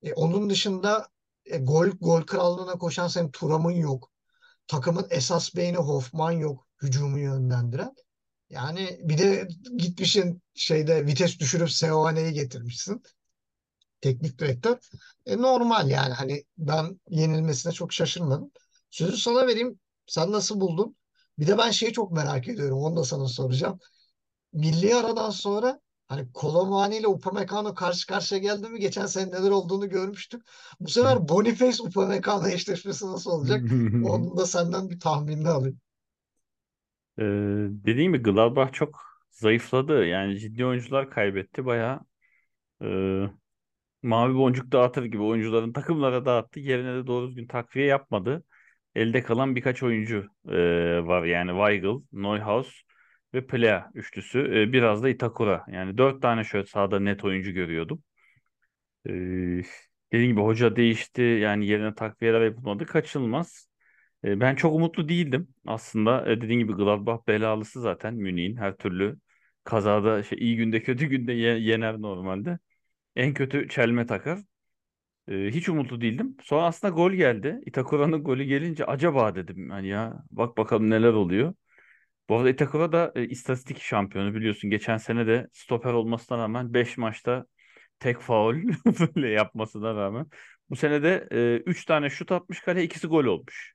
E, 0.04 0.14
onun 0.14 0.50
dışında 0.50 1.08
e, 1.46 1.58
gol 1.58 1.88
gol 1.88 2.22
krallığına 2.22 2.78
koşan 2.78 3.08
senin 3.08 3.32
Thuram'ın 3.32 3.72
yok. 3.72 4.12
Takımın 4.68 5.08
esas 5.10 5.56
beyni 5.56 5.78
Hoffman 5.78 6.32
yok. 6.32 6.68
Hücumu 6.82 7.20
yönlendiren. 7.20 7.96
Yani 8.50 9.00
bir 9.04 9.18
de 9.18 9.48
gitmişsin 9.78 10.42
şeyde 10.54 11.06
vites 11.06 11.40
düşürüp 11.40 11.72
Seoane'yi 11.72 12.34
getirmişsin. 12.34 13.04
Teknik 14.02 14.40
direktör. 14.40 14.78
E, 15.26 15.38
normal 15.38 15.90
yani 15.90 16.14
hani 16.14 16.44
ben 16.58 17.00
yenilmesine 17.10 17.74
çok 17.74 17.94
şaşırmadım. 17.94 18.52
Sözü 18.90 19.18
sana 19.18 19.48
vereyim. 19.48 19.80
Sen 20.08 20.32
nasıl 20.32 20.60
buldun? 20.62 20.96
Bir 21.42 21.48
de 21.48 21.60
ben 21.60 21.72
şeyi 21.72 21.94
çok 21.94 22.14
merak 22.14 22.50
ediyorum. 22.50 22.80
Onu 22.80 22.98
da 22.98 23.06
sana 23.06 23.28
soracağım. 23.30 23.80
Milli 24.54 24.96
aradan 24.96 25.30
sonra 25.30 25.82
hani 26.08 26.34
Kolomani 26.34 26.98
ile 26.98 27.08
Upamecano 27.08 27.76
karşı 27.76 28.08
karşıya 28.08 28.42
geldi 28.42 28.70
mi? 28.70 28.80
Geçen 28.80 29.06
sene 29.06 29.32
neler 29.32 29.52
olduğunu 29.52 29.90
görmüştük. 29.90 30.44
Bu 30.82 30.90
sefer 30.90 31.30
Boniface 31.30 31.84
Upamecano 31.84 32.48
eşleşmesi 32.48 33.08
nasıl 33.08 33.32
olacak? 33.32 33.66
Onu 34.02 34.38
da 34.38 34.46
senden 34.46 34.90
bir 34.90 35.00
tahminini 35.00 35.50
alayım. 35.50 35.80
Ee, 37.20 37.24
dediğim 37.70 38.14
gibi 38.14 38.24
Gladbach 38.24 38.74
çok 38.74 39.02
zayıfladı. 39.32 40.06
Yani 40.06 40.40
ciddi 40.40 40.66
oyuncular 40.66 41.10
kaybetti. 41.10 41.66
Bayağı 41.66 42.00
e, 42.84 42.88
mavi 44.04 44.36
boncuk 44.36 44.72
dağıtır 44.72 45.06
gibi 45.06 45.22
oyuncuların 45.22 45.74
takımlara 45.74 46.26
dağıttı. 46.26 46.60
Yerine 46.60 47.04
de 47.04 47.08
doğru 47.08 47.28
düzgün 47.30 47.48
takviye 47.48 47.86
yapmadı. 47.86 48.44
Elde 48.96 49.24
kalan 49.24 49.56
birkaç 49.56 49.84
oyuncu 49.84 50.28
e, 50.50 50.54
var. 51.08 51.24
Yani 51.24 51.52
Weigl, 51.52 52.02
Neuhaus 52.14 52.82
ve 53.34 53.48
Plea 53.48 53.92
üçlüsü. 53.94 54.40
E, 54.70 54.74
biraz 54.74 55.04
da 55.04 55.10
Itakura. 55.10 55.66
Yani 55.72 55.98
dört 55.98 56.22
tane 56.22 56.44
şöyle 56.44 56.66
sahada 56.68 57.00
net 57.00 57.24
oyuncu 57.24 57.52
görüyordum. 57.52 58.04
E, 59.06 59.12
dediğim 60.14 60.32
gibi 60.32 60.42
hoca 60.42 60.76
değişti. 60.76 61.22
Yani 61.22 61.68
yerine 61.68 61.96
takviyeler 61.96 62.42
yapılmadı. 62.42 62.86
Kaçılmaz. 62.86 63.68
E, 64.24 64.40
Ben 64.40 64.56
çok 64.56 64.76
umutlu 64.76 65.10
değildim 65.10 65.48
aslında. 65.68 66.32
E, 66.32 66.42
Dediğim 66.42 66.60
gibi 66.62 66.74
Gladbach 66.74 67.28
belalısı 67.28 67.82
zaten 67.82 68.16
Münih'in 68.16 68.58
her 68.58 68.78
türlü 68.78 69.18
kazada 69.64 70.24
şey, 70.24 70.38
iyi 70.40 70.58
günde 70.58 70.84
kötü 70.84 71.06
günde 71.08 71.34
ye- 71.34 71.60
yener 71.60 72.02
normalde. 72.02 72.60
En 73.18 73.36
kötü 73.36 73.70
çelme 73.70 74.08
takar. 74.08 74.40
E, 75.28 75.34
hiç 75.52 75.70
umutlu 75.70 76.02
değildim. 76.02 76.38
Sonra 76.44 76.64
aslında 76.66 76.94
gol 76.94 77.12
geldi. 77.12 77.62
Itakura'nın 77.66 78.24
golü 78.24 78.44
gelince 78.44 78.86
acaba 78.86 79.36
dedim 79.36 79.70
hani 79.70 79.88
ya 79.88 80.24
bak 80.32 80.58
bakalım 80.58 80.90
neler 80.90 81.14
oluyor. 81.14 81.54
Bu 82.30 82.38
arada 82.38 82.50
Itakura 82.50 82.92
da 82.92 83.12
e, 83.16 83.28
istatistik 83.28 83.80
şampiyonu 83.82 84.36
biliyorsun. 84.36 84.70
Geçen 84.70 84.98
sene 84.98 85.28
de 85.28 85.48
stoper 85.54 85.94
olmasına 85.94 86.38
rağmen 86.38 86.74
5 86.74 86.98
maçta 86.98 87.46
tek 88.00 88.22
faul 88.22 88.56
böyle 89.16 89.30
yapmasına 89.30 89.96
rağmen. 89.96 90.28
Bu 90.70 90.76
sene 90.76 91.04
de 91.04 91.28
3 91.66 91.86
tane 91.86 92.10
şut 92.10 92.32
atmış 92.32 92.60
kaleye 92.62 92.86
ikisi 92.86 93.08
gol 93.08 93.26
olmuş. 93.26 93.74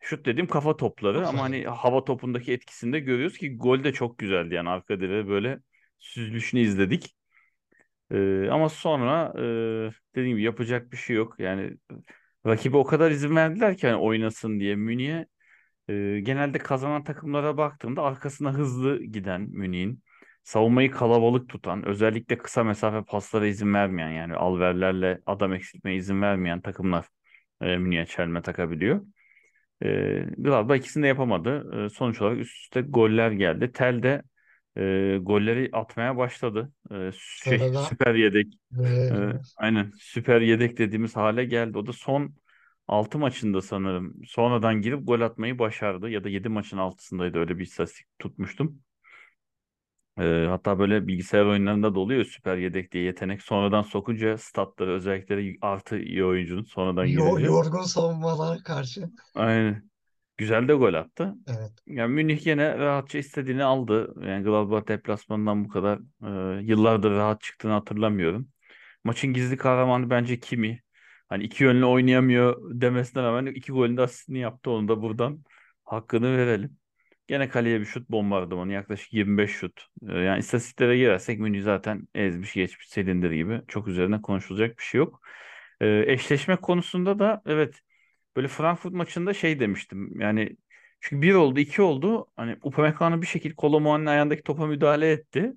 Şut 0.00 0.26
dediğim 0.26 0.48
kafa 0.48 0.76
topları 0.76 1.28
ama 1.28 1.42
hani 1.42 1.64
hava 1.68 2.04
topundaki 2.04 2.52
etkisini 2.52 2.92
de 2.92 3.00
görüyoruz 3.00 3.38
ki 3.38 3.56
gol 3.56 3.84
de 3.84 3.92
çok 3.92 4.18
güzeldi 4.18 4.54
yani 4.54 4.68
arka 4.68 5.00
direğe 5.00 5.28
böyle 5.28 5.60
süzülüşünü 5.98 6.60
izledik. 6.60 7.16
Ee, 8.10 8.48
ama 8.50 8.68
sonra 8.68 9.32
e, 9.38 9.42
dediğim 10.14 10.36
gibi 10.36 10.42
yapacak 10.42 10.92
bir 10.92 10.96
şey 10.96 11.16
yok. 11.16 11.40
Yani 11.40 11.76
rakibe 12.46 12.76
o 12.76 12.84
kadar 12.84 13.10
izin 13.10 13.36
verdiler 13.36 13.76
ki 13.76 13.86
hani 13.86 13.96
oynasın 13.96 14.60
diye 14.60 14.76
Münih'e. 14.76 15.26
e, 15.88 16.20
genelde 16.20 16.58
kazanan 16.58 17.04
takımlara 17.04 17.56
baktığımda 17.56 18.02
arkasına 18.02 18.52
hızlı 18.54 19.04
giden 19.04 19.40
Münih'in 19.42 20.02
savunmayı 20.44 20.90
kalabalık 20.90 21.48
tutan 21.48 21.84
özellikle 21.86 22.38
kısa 22.38 22.64
mesafe 22.64 23.04
paslara 23.04 23.46
izin 23.46 23.74
vermeyen 23.74 24.10
yani 24.10 24.34
alverlerle 24.34 25.20
adam 25.26 25.52
eksiltmeye 25.54 25.96
izin 25.96 26.22
vermeyen 26.22 26.60
takımlar 26.60 27.06
e, 27.60 27.76
Münih'e 27.78 28.06
çelme 28.06 28.42
takabiliyor. 28.42 29.02
E, 29.84 29.88
Gladbach 30.38 30.78
ikisini 30.78 31.02
de 31.02 31.06
yapamadı. 31.06 31.84
E, 31.86 31.88
sonuç 31.88 32.22
olarak 32.22 32.38
üst 32.38 32.56
üste 32.64 32.80
goller 32.80 33.30
geldi. 33.30 33.72
Tel 33.72 34.02
de 34.02 34.22
e, 34.78 35.18
golleri 35.22 35.70
atmaya 35.72 36.16
başladı. 36.16 36.72
E, 36.92 37.10
şey 37.16 37.68
Sırada 37.68 37.74
süper 37.74 38.14
yedek. 38.14 38.54
e, 38.78 38.84
E, 39.12 39.14
aynen 39.56 39.92
süper 39.98 40.40
yedek 40.40 40.78
dediğimiz 40.78 41.16
hale 41.16 41.44
geldi. 41.44 41.78
O 41.78 41.86
da 41.86 41.92
son 41.92 42.34
6 42.88 43.18
maçında 43.18 43.62
sanırım 43.62 44.14
sonradan 44.26 44.82
girip 44.82 45.06
gol 45.06 45.20
atmayı 45.20 45.58
başardı. 45.58 46.10
Ya 46.10 46.24
da 46.24 46.28
7 46.28 46.48
maçın 46.48 46.78
altısındaydı 46.78 47.38
öyle 47.38 47.58
bir 47.58 47.64
istatistik 47.64 48.06
tutmuştum. 48.18 48.82
E, 50.18 50.46
hatta 50.48 50.78
böyle 50.78 51.06
bilgisayar 51.06 51.44
oyunlarında 51.46 51.94
da 51.94 52.00
oluyor 52.00 52.24
süper 52.24 52.56
yedek 52.56 52.92
diye 52.92 53.04
yetenek. 53.04 53.42
Sonradan 53.42 53.82
sokunca 53.82 54.38
statları 54.38 54.90
özellikleri 54.92 55.58
artı 55.62 55.98
iyi 55.98 56.24
oyuncunun 56.24 56.62
sonradan 56.64 57.06
yo- 57.06 57.38
girince. 57.38 57.44
yorgun 57.44 57.82
savunmalara 57.84 58.62
karşı. 58.62 59.10
Aynen. 59.34 59.87
Güzel 60.38 60.68
de 60.68 60.72
gol 60.72 60.94
attı. 60.94 61.34
Evet. 61.48 61.72
Yani 61.86 62.14
Münih 62.14 62.46
yine 62.46 62.78
rahatça 62.78 63.18
istediğini 63.18 63.64
aldı. 63.64 64.14
Yani 64.28 64.44
Gladbach 64.44 64.88
deplasmanından 64.88 65.64
bu 65.64 65.68
kadar 65.68 65.98
e, 66.58 66.62
yıllardır 66.62 67.10
rahat 67.10 67.40
çıktığını 67.40 67.72
hatırlamıyorum. 67.72 68.48
Maçın 69.04 69.32
gizli 69.32 69.56
kahramanı 69.56 70.10
bence 70.10 70.40
Kimi. 70.40 70.82
Hani 71.28 71.44
iki 71.44 71.64
yönlü 71.64 71.84
oynayamıyor 71.84 72.80
demesine 72.80 73.22
rağmen 73.22 73.46
iki 73.46 73.72
golün 73.72 73.96
de 73.96 74.02
asistini 74.02 74.38
yaptı. 74.38 74.70
Onu 74.70 74.88
da 74.88 75.02
buradan 75.02 75.44
hakkını 75.84 76.36
verelim. 76.36 76.78
Gene 77.28 77.48
kaleye 77.48 77.80
bir 77.80 77.84
şut 77.84 78.10
bombardımanı 78.10 78.72
yaklaşık 78.72 79.12
25 79.12 79.50
şut. 79.50 79.86
E, 80.08 80.18
yani 80.18 80.38
istatistiklere 80.38 80.96
girersek 80.98 81.40
Münih 81.40 81.62
zaten 81.62 82.08
ezmiş 82.14 82.54
geçmiş 82.54 82.88
silindir 82.88 83.30
gibi. 83.30 83.62
Çok 83.68 83.88
üzerine 83.88 84.22
konuşulacak 84.22 84.78
bir 84.78 84.82
şey 84.82 84.98
yok. 84.98 85.20
E, 85.80 86.04
eşleşme 86.12 86.56
konusunda 86.56 87.18
da 87.18 87.42
evet 87.46 87.80
Böyle 88.38 88.48
Frankfurt 88.48 88.94
maçında 88.94 89.34
şey 89.34 89.60
demiştim. 89.60 90.20
Yani 90.20 90.56
çünkü 91.00 91.22
bir 91.22 91.34
oldu, 91.34 91.60
iki 91.60 91.82
oldu. 91.82 92.28
Hani 92.36 92.56
Upamecano 92.62 93.22
bir 93.22 93.26
şekilde 93.26 93.56
Kolomuani'nin 93.56 94.06
ayağındaki 94.06 94.42
topa 94.42 94.66
müdahale 94.66 95.12
etti. 95.12 95.54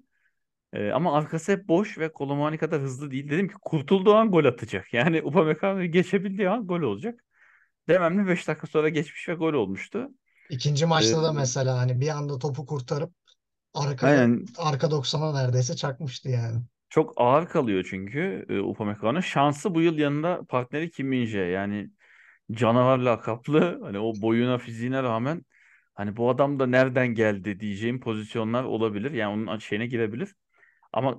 Ee, 0.74 0.92
ama 0.92 1.18
arkası 1.18 1.52
hep 1.52 1.68
boş 1.68 1.98
ve 1.98 2.14
Kolomuani 2.14 2.58
kadar 2.58 2.82
hızlı 2.82 3.12
değil. 3.12 3.30
Dedim 3.30 3.48
ki 3.48 3.54
kurtulduğu 3.62 4.16
an 4.16 4.32
gol 4.32 4.46
atacak. 4.46 4.94
Yani 4.94 5.24
Upamecano'yu 5.24 5.92
geçebildiği 5.92 6.50
an 6.50 6.68
gol 6.68 6.82
olacak. 6.82 7.26
Demem 7.90 8.28
5 8.28 8.48
dakika 8.48 8.68
sonra 8.68 8.90
geçmiş 8.90 9.30
ve 9.30 9.34
gol 9.34 9.54
olmuştu. 9.54 10.10
İkinci 10.50 10.86
Ee, 10.86 10.88
maçta 10.88 11.24
da 11.24 11.34
mesela 11.34 11.78
hani 11.78 12.02
bir 12.02 12.08
anda 12.10 12.40
topu 12.40 12.66
kurtarıp 12.66 13.14
arkaya 13.74 14.12
aynen 14.12 14.46
arka 14.58 14.92
90'a 14.92 15.34
neredeyse 15.34 15.76
çakmıştı 15.76 16.30
yani. 16.30 16.62
çok 16.90 17.14
ağır 17.18 17.50
kalıyor 17.50 17.86
çünkü 17.90 18.46
e, 18.50 18.60
Upamecano. 18.60 19.22
Şansı 19.22 19.76
bu 19.76 19.82
yıl 19.82 19.98
yanında 19.98 20.42
partneri 20.50 20.92
Kim 20.92 21.14
Min-jae. 21.14 21.52
Yani 21.52 21.90
canavar 22.54 22.98
lakaplı 22.98 23.80
hani 23.84 24.00
o 24.00 24.14
boyuna 24.22 24.58
fiziğine 24.58 25.04
rağmen 25.04 25.42
hani 25.94 26.18
bu 26.18 26.30
adam 26.30 26.60
da 26.60 26.68
nereden 26.68 27.08
geldi 27.08 27.60
diyeceğim 27.60 28.00
pozisyonlar 28.00 28.64
olabilir. 28.64 29.12
Yani 29.12 29.34
onun 29.34 29.58
şeyine 29.58 29.88
girebilir. 29.88 30.36
Ama 30.94 31.18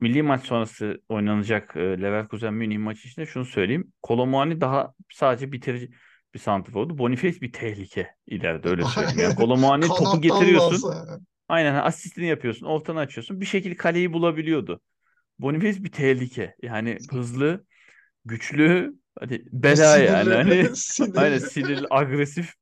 milli 0.00 0.22
maç 0.22 0.44
sonrası 0.44 1.02
oynanacak 1.08 1.76
e, 1.76 1.80
Leverkusen 1.80 2.54
Münih 2.54 2.78
maçı 2.78 3.08
için 3.08 3.22
de 3.22 3.26
şunu 3.26 3.44
söyleyeyim. 3.44 3.92
Kolomuani 4.02 4.60
daha 4.60 4.94
sadece 5.12 5.52
bitirici 5.52 5.90
bir 6.34 6.38
santrfordu. 6.38 6.98
Boniface 6.98 7.40
bir 7.40 7.52
tehlike 7.52 8.14
ileride 8.26 8.68
öyle 8.68 8.84
söyleyeyim. 8.84 9.20
Yani 9.20 9.34
Kolomuani 9.36 9.82
topu 9.88 10.20
getiriyorsun. 10.20 10.88
olsa. 10.88 11.20
Aynen 11.48 11.74
asistini 11.74 12.26
yapıyorsun. 12.26 12.66
Ortanı 12.66 12.98
açıyorsun. 12.98 13.40
Bir 13.40 13.46
şekilde 13.46 13.76
kaleyi 13.76 14.12
bulabiliyordu. 14.12 14.80
Boniface 15.38 15.84
bir 15.84 15.92
tehlike. 15.92 16.54
Yani 16.62 16.98
hızlı, 17.10 17.64
güçlü, 18.24 18.94
hani 19.20 19.42
bela 19.52 19.98
yani. 19.98 20.34
Hani 20.34 20.70
Sinirli, 20.76 21.14
aynen 21.14 21.36
sinirli. 21.36 21.38
sinirli, 21.38 21.86
agresif. 21.90 22.54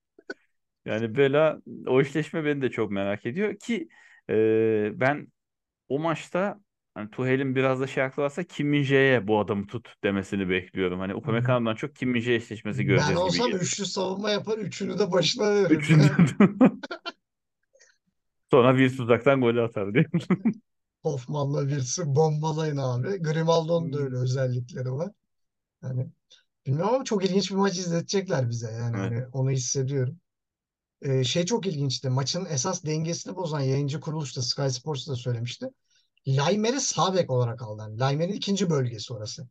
Yani 0.85 1.17
bela 1.17 1.59
o 1.87 2.01
eşleşme 2.01 2.45
beni 2.45 2.63
de 2.63 2.71
çok 2.71 2.91
merak 2.91 3.27
ediyor 3.27 3.59
ki 3.59 3.89
Ee, 4.31 4.91
ben 4.95 5.27
o 5.89 5.99
maçta 5.99 6.61
hani 6.95 7.11
Tuchel'in 7.11 7.55
biraz 7.57 7.81
da 7.81 7.87
şey 7.87 8.05
aklı 8.05 8.23
varsa 8.25 8.45
Kim 8.45 8.75
Min-jae'ye 8.75 9.29
bu 9.29 9.41
adamı 9.41 9.67
tut 9.69 9.95
demesini 10.05 10.49
bekliyorum. 10.51 11.01
Hani. 11.01 11.15
Upamecano'dan 11.17 11.75
çok 11.75 11.97
Kim 11.97 12.17
Min-jae 12.17 12.35
eşleşmesi 12.37 12.87
Ben 12.87 12.87
göreceğiz 12.87 13.25
gibi 13.25 13.27
olsam 13.27 13.43
geliyor. 13.43 13.61
üçlü 13.61 13.87
savunma 13.87 14.31
yapar, 14.31 14.59
üçünü 14.59 14.99
de 14.99 15.13
başına 15.13 15.55
veririm. 15.55 15.71
Üçüncü. 15.71 16.11
Sonra 18.51 18.77
bir 18.79 18.97
tuzaktan 18.97 19.41
golü 19.41 19.63
atar 19.63 19.95
diye. 19.95 20.05
Hoffman'la 21.03 21.69
birisi 21.69 22.15
bombalayın 22.17 22.77
abi. 22.77 23.23
Grimaldo'nun 23.23 23.93
da 23.93 23.99
öyle 23.99 24.09
Hmm. 24.17 24.17
özellikleri 24.17 24.93
var. 24.93 25.11
Hani 25.83 26.11
bilmiyorum 26.67 26.95
ama 26.95 27.05
çok 27.05 27.25
ilginç 27.25 27.51
bir 27.51 27.57
maç 27.57 27.79
izletecekler 27.79 28.51
bize 28.51 28.73
yani 28.73 28.97
Evet. 28.97 29.13
hani 29.13 29.27
onu 29.33 29.51
hissediyorum. 29.51 30.21
Ee, 31.03 31.25
şey 31.25 31.47
çok 31.47 31.67
ilginçti. 31.67 32.11
Maçın 32.11 32.45
esas 32.51 32.85
dengesini 32.85 33.37
bozan 33.37 33.61
yayıncı 33.61 34.01
kuruluş 34.01 34.37
da 34.37 34.43
Sky 34.43 34.69
Sports 34.69 35.09
da 35.09 35.17
söylemişti. 35.17 35.67
Laimer'i 36.29 36.81
sağ 36.81 37.15
bek 37.15 37.31
olarak 37.31 37.63
aldı. 37.63 37.83
Yani 37.83 37.99
Laimer'in 38.01 38.33
ikinci 38.33 38.71
bölgesi 38.71 39.15
orası. 39.15 39.49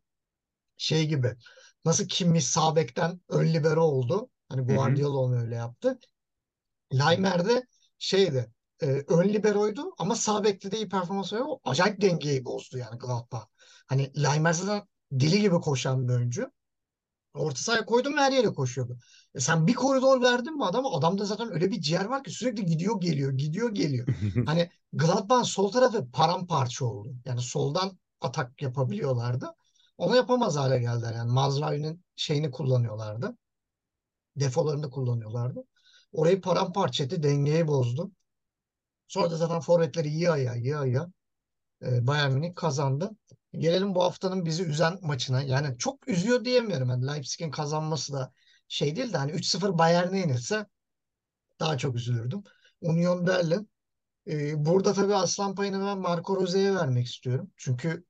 Şey 0.76 1.08
gibi. 1.08 1.36
Nasıl 1.84 2.08
Kimmich 2.08 2.44
sağ 2.44 2.76
bekten 2.76 3.20
ön 3.28 3.54
libero 3.54 3.82
oldu. 3.84 4.30
Hani 4.48 4.60
Hı 4.68 4.72
hı. 4.72 4.76
Guardiola 4.76 5.18
onu 5.18 5.40
öyle 5.42 5.54
yaptı. 5.54 5.98
Laimer 6.92 7.48
de 7.48 7.66
şeydi. 7.98 8.52
e, 8.82 8.86
ön 8.86 9.28
liberoydu 9.28 9.94
ama 9.98 10.14
sağ 10.14 10.44
bekte 10.44 10.70
de 10.72 10.76
iyi 10.76 10.88
performans 10.88 11.32
veriyor. 11.32 11.48
Acayip 11.64 12.00
dengeyi 12.00 12.44
bozdu 12.44 12.78
yani 12.78 12.98
Gladbach. 12.98 13.46
Hani 13.86 14.12
Laimer 14.22 14.52
zaten 14.52 14.88
deli 15.12 15.40
gibi 15.40 15.54
koşan 15.60 16.08
bir 16.08 16.14
oyuncu. 16.14 16.52
Orta 17.34 17.60
sahaya 17.60 17.84
koydum 17.84 18.16
ve 18.16 18.20
her 18.20 18.32
yere 18.32 18.46
koşuyordu. 18.46 18.98
E 19.34 19.40
sen 19.40 19.66
bir 19.66 19.74
koridor 19.74 20.22
verdin 20.22 20.56
mi 20.56 20.64
adama? 20.64 20.96
Adamda 20.96 21.24
zaten 21.24 21.52
öyle 21.52 21.70
bir 21.70 21.80
ciğer 21.80 22.04
var 22.04 22.24
ki 22.24 22.30
sürekli 22.30 22.66
gidiyor 22.66 23.00
geliyor, 23.00 23.32
gidiyor 23.32 23.70
geliyor. 23.70 24.06
Hani 24.46 24.70
Gladbach'ın 24.92 25.42
sol 25.42 25.72
tarafı 25.72 26.10
paramparça 26.10 26.84
oldu. 26.84 27.14
Yani 27.24 27.40
soldan 27.40 27.98
atak 28.20 28.62
yapabiliyorlardı. 28.62 29.54
Onu 29.98 30.16
yapamaz 30.16 30.56
hale 30.56 30.78
geldiler. 30.78 31.14
Yani 31.14 31.32
Mazraoui'nin 31.32 32.04
şeyini 32.16 32.50
kullanıyorlardı. 32.50 33.36
Defolarını 34.36 34.90
kullanıyorlardı. 34.90 35.64
Orayı 36.12 36.40
paramparça 36.40 37.04
etti, 37.04 37.22
dengeyi 37.22 37.68
bozdu. 37.68 38.10
Sonra 39.08 39.30
da 39.30 39.36
zaten 39.36 39.60
forvetleri 39.60 40.08
iyi 40.08 40.30
ayağı, 40.30 40.58
iyi 40.58 40.76
ayağı. 40.76 41.12
E, 41.82 42.06
Bayern 42.06 42.32
Münih 42.32 42.54
kazandı. 42.54 43.10
Gelelim 43.52 43.94
bu 43.94 44.04
haftanın 44.04 44.46
bizi 44.46 44.62
üzen 44.64 44.98
maçına. 45.02 45.42
Yani 45.42 45.78
çok 45.78 46.08
üzüyor 46.08 46.44
diyemiyorum. 46.44 46.88
Yani 46.90 47.06
Leipzig'in 47.06 47.50
kazanması 47.50 48.12
da 48.12 48.32
şey 48.68 48.96
değil 48.96 49.12
de 49.12 49.16
hani 49.18 49.32
3-0 49.32 49.78
Bayern'e 49.78 50.18
yenilse 50.18 50.66
daha 51.60 51.78
çok 51.78 51.96
üzülürdüm. 51.96 52.42
Union 52.80 53.26
Berlin. 53.26 53.70
E, 54.28 54.66
burada 54.66 54.92
tabii 54.92 55.14
aslan 55.14 55.54
payını 55.54 55.86
ben 55.86 55.98
Marco 55.98 56.36
Rose'ye 56.36 56.74
vermek 56.74 57.06
istiyorum. 57.06 57.52
Çünkü 57.56 58.04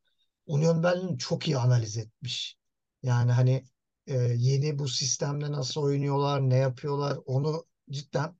Union 0.46 0.82
Berlin 0.82 1.16
çok 1.16 1.48
iyi 1.48 1.58
analiz 1.58 1.98
etmiş. 1.98 2.56
Yani 3.02 3.32
hani 3.32 3.64
e, 4.06 4.14
yeni 4.18 4.78
bu 4.78 4.88
sistemde 4.88 5.52
nasıl 5.52 5.82
oynuyorlar, 5.82 6.50
ne 6.50 6.56
yapıyorlar 6.56 7.18
onu 7.26 7.66
cidden 7.90 8.36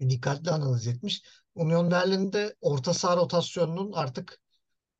dikkatli 0.00 0.50
analiz 0.50 0.86
etmiş. 0.86 1.22
Union 1.54 1.90
Berlin'de 1.90 2.54
orta 2.60 2.94
saha 2.94 3.16
rotasyonunun 3.16 3.92
artık 3.92 4.40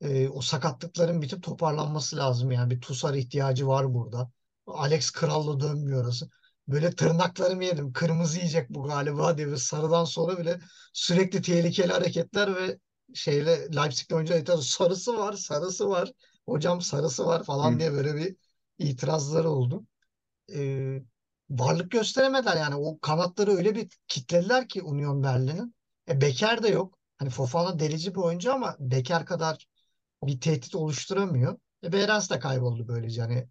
e, 0.01 0.29
o 0.29 0.41
sakatlıkların 0.41 1.23
bitip 1.23 1.43
toparlanması 1.43 2.17
lazım. 2.17 2.51
Yani 2.51 2.71
bir 2.71 2.81
Tusar 2.81 3.15
ihtiyacı 3.15 3.67
var 3.67 3.95
burada. 3.95 4.31
Alex 4.67 5.11
Kral'la 5.11 5.61
dönmüyor 5.61 6.05
orası. 6.05 6.29
Böyle 6.69 6.91
tırnaklarımı 6.91 7.65
yedim. 7.65 7.93
Kırmızı 7.93 8.39
yiyecek 8.39 8.71
bu 8.71 8.83
galiba 8.83 9.39
diye. 9.39 9.51
Ve 9.51 9.57
sarıdan 9.57 10.05
sonra 10.05 10.39
bile 10.39 10.61
sürekli 10.93 11.43
tehlikeli 11.43 11.93
hareketler 11.93 12.57
ve 12.57 12.79
şeyle 13.15 13.77
Leipzig'te 13.77 14.15
oyuncular 14.15 14.57
sarısı 14.57 15.19
var, 15.19 15.33
sarısı 15.33 15.89
var. 15.89 16.13
Hocam 16.47 16.81
sarısı 16.81 17.27
var 17.27 17.45
falan 17.45 17.79
diye 17.79 17.93
böyle 17.93 18.15
bir 18.15 18.37
itirazları 18.79 19.51
oldu. 19.51 19.87
E, 20.55 20.99
varlık 21.51 21.91
gösteremediler 21.91 22.57
yani. 22.57 22.75
O 22.75 22.99
kanatları 22.99 23.51
öyle 23.51 23.75
bir 23.75 23.89
kitlediler 24.09 24.69
ki 24.69 24.83
Union 24.83 25.23
Berlin'in. 25.23 25.75
E, 26.09 26.21
Beker 26.21 26.63
de 26.63 26.69
yok. 26.69 26.99
Hani 27.17 27.31
Fofana 27.31 27.79
delici 27.79 28.15
bir 28.15 28.21
oyuncu 28.21 28.53
ama 28.55 28.77
Beker 28.81 29.27
kadar 29.27 29.67
bir 30.25 30.41
tehdit 30.41 30.75
oluşturamıyor. 30.75 31.59
E, 31.85 31.93
Behrens 31.93 32.31
de 32.31 32.39
kayboldu 32.39 32.89
böylece. 32.89 33.23
Hani 33.23 33.49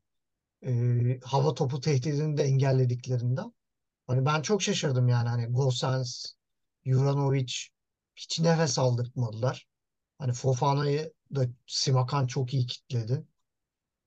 e, 0.66 1.20
hava 1.24 1.54
topu 1.54 1.80
tehdidini 1.82 2.38
de 2.38 2.44
engellediklerinden. 2.44 3.54
Hani 4.08 4.26
ben 4.28 4.42
çok 4.44 4.62
şaşırdım 4.64 5.08
yani. 5.08 5.30
Hani 5.30 5.48
Gosens, 5.48 6.26
Juranovic 6.86 7.54
hiç 8.16 8.40
nefes 8.40 8.80
aldırtmadılar. 8.80 9.68
Hani 10.20 10.34
Fofana'yı 10.34 11.14
da 11.36 11.46
Simakan 11.68 12.28
çok 12.28 12.54
iyi 12.54 12.68
kitledi. 12.68 13.26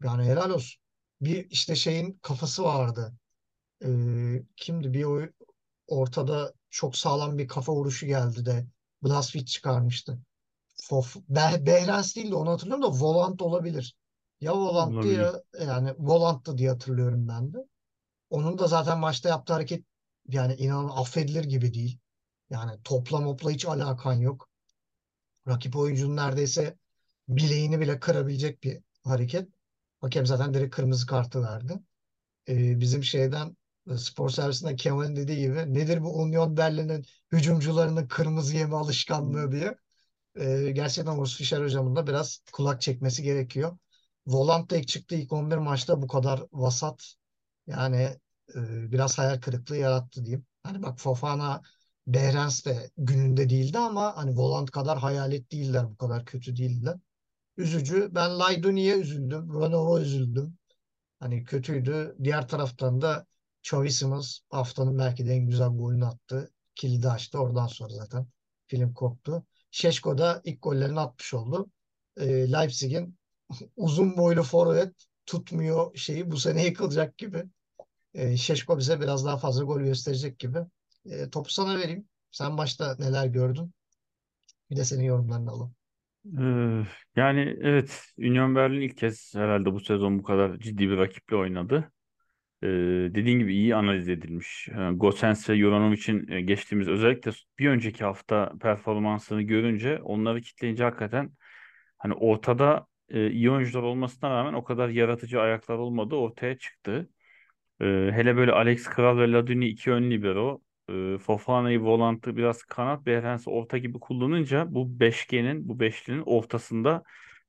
Yani 0.04 0.24
helal 0.24 0.50
olsun. 0.50 0.82
Bir 1.20 1.50
işte 1.50 1.74
şeyin 1.76 2.18
kafası 2.22 2.64
vardı. 2.64 3.14
E, 3.84 3.88
kimdi? 4.56 4.94
Bir 4.94 5.04
oy, 5.04 5.32
ortada 5.86 6.54
çok 6.70 6.96
sağlam 6.96 7.38
bir 7.38 7.48
kafa 7.48 7.72
vuruşu 7.72 8.06
geldi 8.06 8.46
de 8.46 8.66
Blaswich 9.04 9.46
çıkarmıştı. 9.46 10.18
Fof, 10.82 11.16
Be 11.16 11.66
Behrens 11.66 12.16
değil 12.16 12.30
de 12.30 12.34
onu 12.34 12.50
hatırlıyorum 12.50 12.82
da 12.84 13.00
Volant 13.00 13.42
olabilir. 13.42 13.96
Ya 14.40 14.56
Volant'tı 14.56 14.96
Olabilir. 14.96 15.18
ya 15.20 15.42
yani 15.60 15.94
Volant'tı 15.98 16.58
diye 16.58 16.70
hatırlıyorum 16.70 17.28
ben 17.28 17.52
de. 17.52 17.58
Onun 18.30 18.58
da 18.58 18.66
zaten 18.66 18.98
maçta 18.98 19.28
yaptığı 19.28 19.52
hareket 19.52 19.84
yani 20.28 20.54
inanın 20.54 20.88
affedilir 20.88 21.44
gibi 21.44 21.74
değil. 21.74 21.98
Yani 22.50 22.82
topla 22.84 23.20
mopla 23.20 23.50
hiç 23.50 23.64
alakan 23.66 24.12
yok. 24.12 24.48
Rakip 25.48 25.76
oyuncunun 25.76 26.16
neredeyse 26.16 26.76
bileğini 27.28 27.80
bile 27.80 28.00
kırabilecek 28.00 28.62
bir 28.62 28.82
hareket. 29.04 29.48
Hakem 30.00 30.26
zaten 30.26 30.54
direkt 30.54 30.76
kırmızı 30.76 31.06
kartı 31.06 31.42
verdi. 31.42 31.80
Ee, 32.48 32.80
bizim 32.80 33.04
şeyden 33.04 33.56
spor 33.96 34.30
servisinden 34.30 34.76
Kemal'in 34.76 35.16
dediği 35.16 35.38
gibi 35.40 35.74
nedir 35.74 36.02
bu 36.02 36.18
Union 36.22 36.56
Berlin'in 36.56 37.04
hücumcularının 37.32 38.08
kırmızı 38.08 38.56
yeme 38.56 38.76
alışkanlığı 38.76 39.52
diye. 39.52 39.78
Ee, 40.36 40.70
gerçekten 40.72 41.18
Urs 41.18 41.36
Fischer 41.36 41.62
hocamın 41.62 41.96
da 41.96 42.06
biraz 42.06 42.40
kulak 42.52 42.80
çekmesi 42.80 43.22
gerekiyor. 43.22 43.78
Volant 44.26 44.72
ilk 44.72 44.88
çıktı 44.88 45.14
ilk 45.14 45.32
11 45.32 45.56
maçta 45.56 46.02
bu 46.02 46.06
kadar 46.08 46.42
vasat 46.52 47.14
yani 47.66 47.96
e, 48.54 48.92
biraz 48.92 49.18
hayal 49.18 49.40
kırıklığı 49.40 49.76
yarattı 49.76 50.24
diyeyim. 50.24 50.46
Hani 50.62 50.82
bak 50.82 51.00
Fofana, 51.00 51.62
Behrens 52.06 52.64
de 52.66 52.90
gününde 52.98 53.48
değildi 53.50 53.78
ama 53.78 54.16
hani 54.16 54.36
Volant 54.36 54.70
kadar 54.70 54.98
hayalet 54.98 55.52
değiller, 55.52 55.90
bu 55.90 55.96
kadar 55.96 56.24
kötü 56.24 56.56
değiller. 56.56 56.96
Üzücü. 57.56 58.08
Ben 58.14 58.38
Layduni'ye 58.38 58.96
üzüldüm. 58.98 59.60
Renault'a 59.60 60.02
üzüldüm. 60.02 60.58
Hani 61.20 61.44
kötüydü. 61.44 62.16
Diğer 62.24 62.48
taraftan 62.48 63.00
da 63.00 63.26
Simons 63.90 64.38
haftanın 64.50 64.98
belki 64.98 65.26
de 65.26 65.32
en 65.34 65.46
güzel 65.46 65.68
golünü 65.68 66.06
attı. 66.06 66.50
Kilidi 66.74 67.08
açtı. 67.08 67.38
Oradan 67.38 67.66
sonra 67.66 67.92
zaten 67.92 68.26
film 68.66 68.94
koptu. 68.94 69.44
Şeşko 69.70 70.18
da 70.18 70.40
ilk 70.44 70.62
gollerini 70.62 71.00
atmış 71.00 71.34
oldu. 71.34 71.70
Ee, 72.16 72.52
Leipzig'in 72.52 73.18
uzun 73.76 74.16
boylu 74.16 74.42
forvet 74.42 74.94
tutmuyor 75.26 75.96
şeyi 75.96 76.30
bu 76.30 76.36
sene 76.36 76.64
yıkılacak 76.64 77.18
gibi. 77.18 77.44
Ee, 78.14 78.36
Şeşko 78.36 78.78
bize 78.78 79.00
biraz 79.00 79.24
daha 79.24 79.36
fazla 79.36 79.64
gol 79.64 79.80
gösterecek 79.80 80.38
gibi. 80.38 80.58
Ee, 81.06 81.30
topu 81.30 81.50
sana 81.50 81.78
vereyim. 81.78 82.08
Sen 82.30 82.58
başta 82.58 82.96
neler 82.98 83.26
gördün? 83.26 83.72
Bir 84.70 84.76
de 84.76 84.84
senin 84.84 85.04
yorumlarını 85.04 85.50
alalım. 85.50 85.74
Yani 87.16 87.56
evet 87.60 88.02
Union 88.18 88.54
Berlin 88.54 88.80
ilk 88.80 88.98
kez 88.98 89.34
herhalde 89.34 89.72
bu 89.72 89.80
sezon 89.80 90.18
bu 90.18 90.22
kadar 90.22 90.58
ciddi 90.58 90.88
bir 90.88 90.96
rakiple 90.96 91.36
oynadı. 91.36 91.92
Dediğin 92.62 93.38
gibi 93.38 93.54
iyi 93.54 93.74
analiz 93.74 94.08
edilmiş. 94.08 94.68
Ee, 94.68 94.90
Gosens 94.92 95.50
ve 95.50 95.56
Juranovic'in 95.56 96.28
e, 96.28 96.40
geçtiğimiz 96.40 96.88
özellikle 96.88 97.30
bir 97.58 97.68
önceki 97.68 98.04
hafta 98.04 98.52
performansını 98.60 99.42
görünce 99.42 99.98
onları 100.02 100.40
kitleyince 100.40 100.84
hakikaten 100.84 101.30
hani 101.98 102.14
ortada 102.14 102.86
e, 103.08 103.30
iyi 103.30 103.50
oyuncular 103.50 103.82
olmasına 103.82 104.30
rağmen 104.30 104.52
o 104.52 104.64
kadar 104.64 104.88
yaratıcı 104.88 105.40
ayaklar 105.40 105.78
olmadığı 105.78 106.14
ortaya 106.16 106.58
çıktı. 106.58 107.08
Hele 107.80 108.36
böyle 108.36 108.52
Alex 108.52 108.84
Kral 108.84 109.18
ve 109.18 109.32
Laduni 109.32 109.68
iki 109.68 109.92
ön 109.92 110.10
libero, 110.10 110.60
e, 110.90 111.18
Fofana'yı 111.18 111.80
volantı 111.80 112.36
biraz 112.36 112.62
kanat, 112.62 113.06
Behrens'i 113.06 113.50
orta 113.50 113.78
gibi 113.78 114.00
kullanınca 114.00 114.66
bu 114.68 115.00
beşgenin, 115.00 115.68
bu 115.68 115.80
beşlinin 115.80 116.22
ortasında 116.26 117.02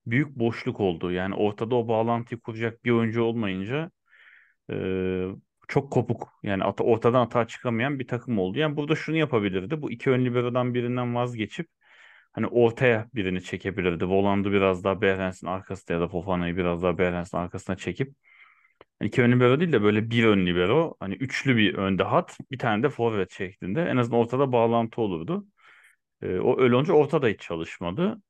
büyük 0.05 0.27
boşluk 0.35 0.79
oldu. 0.79 1.11
Yani 1.11 1.35
ortada 1.35 1.75
o 1.75 1.87
bağlantıyı 1.87 2.39
kuracak 2.39 2.85
bir 2.85 2.91
oyuncu 2.91 3.23
olmayınca 3.23 3.91
e, 4.71 4.75
çok 5.67 5.91
kopuk. 5.93 6.30
Yani 6.43 6.63
ata- 6.63 6.84
ortadan 6.84 7.21
atağa 7.21 7.47
çıkamayan 7.47 7.99
bir 7.99 8.08
takım 8.08 8.39
oldu. 8.39 8.60
Yani 8.60 8.77
burada 8.77 8.95
şunu 8.95 9.17
yapabilirdi. 9.17 9.82
Bu 9.82 9.91
iki 9.91 10.10
ön 10.10 10.25
libero'dan 10.25 10.73
birinden 10.73 11.15
vazgeçip 11.15 11.67
hani 12.34 12.47
ortaya 12.47 13.10
birini 13.15 13.43
çekebilirdi. 13.43 14.06
Volandı 14.06 14.51
biraz 14.51 14.84
daha 14.84 15.01
Behrens'in 15.01 15.47
arkasında 15.47 15.93
ya 15.93 16.01
da 16.01 16.08
Fofana'yı 16.08 16.58
biraz 16.58 16.84
daha 16.84 16.97
Behrens'in 16.97 17.38
arkasına 17.38 17.77
çekip 17.77 18.15
yani 19.01 19.08
iki 19.10 19.21
ön 19.21 19.32
libero 19.32 19.60
değil 19.60 19.71
de 19.71 19.82
böyle 19.84 20.10
bir 20.12 20.25
ön 20.25 20.45
libero. 20.45 20.95
Hani 20.99 21.15
üçlü 21.15 21.58
bir 21.58 21.75
önde 21.75 22.03
hat. 22.03 22.38
Bir 22.51 22.60
tane 22.60 22.84
de 22.84 22.89
forvet 22.89 23.32
şeklinde. 23.32 23.82
En 23.86 23.97
azından 23.97 24.19
ortada 24.19 24.51
bağlantı 24.51 25.01
olurdu. 25.01 25.45
E, 26.21 26.39
o 26.39 26.62
öyle 26.62 26.75
olunca 26.75 26.93
orta 26.93 27.21
da 27.21 27.27
hiç 27.27 27.41
çalışmadı. 27.41 28.21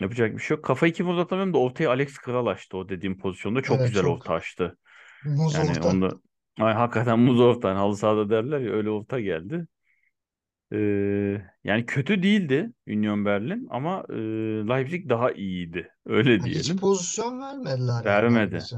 Yapacak 0.00 0.32
bir 0.36 0.38
şey 0.42 0.56
yok. 0.56 0.64
Kafayı 0.64 0.92
kim 0.92 1.08
uzatamıyorum 1.08 1.54
da 1.54 1.58
ortaya 1.58 1.88
Alex 1.88 2.18
Kral 2.18 2.46
açtı 2.46 2.76
o 2.76 2.88
dediğim 2.88 3.18
pozisyonda. 3.18 3.62
Çok 3.62 3.78
Evet 3.80 3.86
güzel 3.86 4.04
çok 4.04 4.12
orta 4.16 4.32
açtı. 4.34 4.78
Muz 5.24 5.58
Yani 5.58 5.80
orta. 5.80 5.90
onda 5.90 6.20
ay, 6.60 6.74
hakikaten 6.74 7.18
muz 7.18 7.40
orta. 7.40 7.68
Hani 7.70 7.78
halı 7.78 7.96
sahada 7.96 8.30
derler 8.30 8.60
ya 8.60 8.72
öyle 8.72 8.90
orta 8.90 9.20
geldi. 9.20 9.66
Ee, 10.72 11.42
yani 11.64 11.86
kötü 11.86 12.22
değildi 12.22 12.72
Union 12.88 13.24
Berlin 13.24 13.66
ama 13.70 14.04
e, 14.08 14.14
Leipzig 14.68 15.08
daha 15.08 15.32
iyiydi. 15.32 15.92
Öyle 16.06 16.44
Yani 16.44 16.54
hiç 16.54 16.76
diyelim. 16.76 16.76
pozisyon 16.76 17.40
vermediler 17.40 18.04
yani 18.04 18.30
Vermedi. 18.30 18.68
neredeyse. 18.68 18.76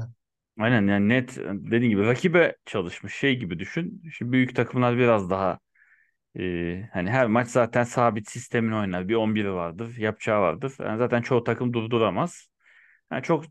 Aynen 0.59 0.87
yani 0.87 1.09
net 1.09 1.37
dediğin 1.37 1.91
gibi 1.91 2.05
rakibe 2.05 2.57
çalışmış 2.65 3.15
şey 3.15 3.37
gibi 3.39 3.59
düşün. 3.59 4.03
Şimdi 4.13 4.31
büyük 4.31 4.55
takımlar 4.57 4.97
biraz 4.97 5.29
daha 5.29 5.59
e, 6.39 6.89
hani 6.93 7.11
her 7.11 7.27
maç 7.27 7.49
zaten 7.49 7.83
sabit 7.83 8.29
sistemin 8.31 8.71
oynar. 8.71 9.09
Bir 9.09 9.15
11'i 9.15 9.53
vardır, 9.53 9.97
yapacağı 9.97 10.41
vardır. 10.41 10.73
Yani 10.79 10.97
zaten 10.99 11.21
çoğu 11.21 11.43
takım 11.43 11.73
durduramaz. 11.73 12.49
Yani 13.11 13.23
çok 13.23 13.45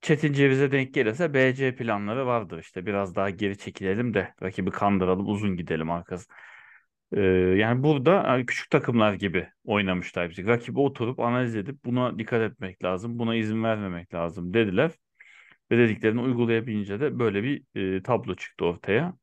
Çetin 0.00 0.32
Ceviz'e 0.32 0.72
denk 0.72 0.94
gelirse 0.94 1.34
BC 1.34 1.76
planları 1.76 2.26
vardır 2.26 2.58
işte. 2.58 2.86
Biraz 2.86 3.16
daha 3.16 3.30
geri 3.30 3.58
çekilelim 3.58 4.14
de 4.14 4.34
rakibi 4.42 4.70
kandıralım, 4.70 5.28
uzun 5.28 5.56
gidelim 5.56 5.90
arkası. 5.90 6.26
Ee, 7.12 7.20
yani 7.56 7.82
burada 7.82 8.38
e, 8.38 8.46
küçük 8.46 8.70
takımlar 8.70 9.14
gibi 9.14 9.48
oynamış 9.64 10.16
Leipzig. 10.16 10.48
Rakibi 10.48 10.80
oturup 10.80 11.20
analiz 11.20 11.56
edip 11.56 11.84
buna 11.84 12.18
dikkat 12.18 12.40
etmek 12.42 12.84
lazım, 12.84 13.18
buna 13.18 13.34
izin 13.36 13.64
vermemek 13.64 14.14
lazım 14.14 14.54
dediler. 14.54 14.90
Ve 15.70 15.78
dediklerini 15.78 16.20
uygulayabilince 16.20 17.00
de 17.00 17.18
böyle 17.18 17.42
bir 17.42 17.62
e, 17.74 18.02
tablo 18.02 18.34
çıktı 18.36 18.64
ortaya. 18.64 19.14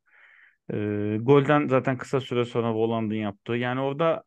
E, 0.74 0.76
golden 1.22 1.68
zaten 1.68 1.98
kısa 1.98 2.22
süre 2.22 2.46
sonra 2.46 2.74
Voland'ın 2.74 3.16
yaptığı. 3.16 3.54
Yani 3.54 3.82
orada 3.82 4.24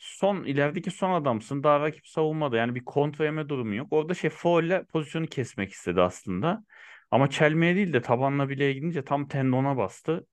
son 0.00 0.44
ilerideki 0.44 0.92
son 0.92 1.12
adamsın. 1.12 1.64
Daha 1.64 1.80
rakip 1.80 2.08
savunmada. 2.08 2.58
Yani 2.58 2.76
bir 2.76 2.86
kontra 2.86 3.26
yeme 3.26 3.50
durumu 3.50 3.76
yok. 3.76 3.88
Orada 3.92 4.14
şey 4.14 4.30
faulle 4.30 4.84
pozisyonu 4.84 5.26
kesmek 5.28 5.72
istedi 5.72 6.02
aslında. 6.02 6.64
Ama 7.12 7.30
çelmeye 7.30 7.76
değil 7.76 7.94
de 7.94 8.02
tabanla 8.02 8.50
bileğe 8.50 8.74
gidince 8.74 9.04
tam 9.04 9.28
tendona 9.28 9.78
bastı. 9.78 10.26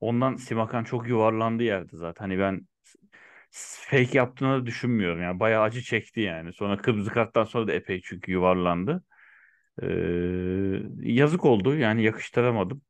Ondan 0.00 0.36
Simakan 0.36 0.84
çok 0.84 1.08
yuvarlandı 1.08 1.64
yerde 1.64 1.96
zaten. 1.96 2.24
Hani 2.24 2.40
ben 2.40 2.68
fake 3.52 4.18
yaptığını 4.18 4.62
da 4.62 4.66
düşünmüyorum. 4.66 5.22
Yani 5.22 5.40
bayağı 5.40 5.62
acı 5.62 5.82
çekti 5.82 6.20
yani. 6.20 6.52
Sonra 6.52 6.76
kırmızı 6.78 7.10
karttan 7.12 7.44
sonra 7.44 7.68
da 7.68 7.72
epey 7.72 8.00
çünkü 8.04 8.32
yuvarlandı. 8.32 9.04
Ee, 9.82 9.86
yazık 11.02 11.44
oldu. 11.44 11.76
Yani 11.76 12.02
yakıştıramadım. 12.04 12.82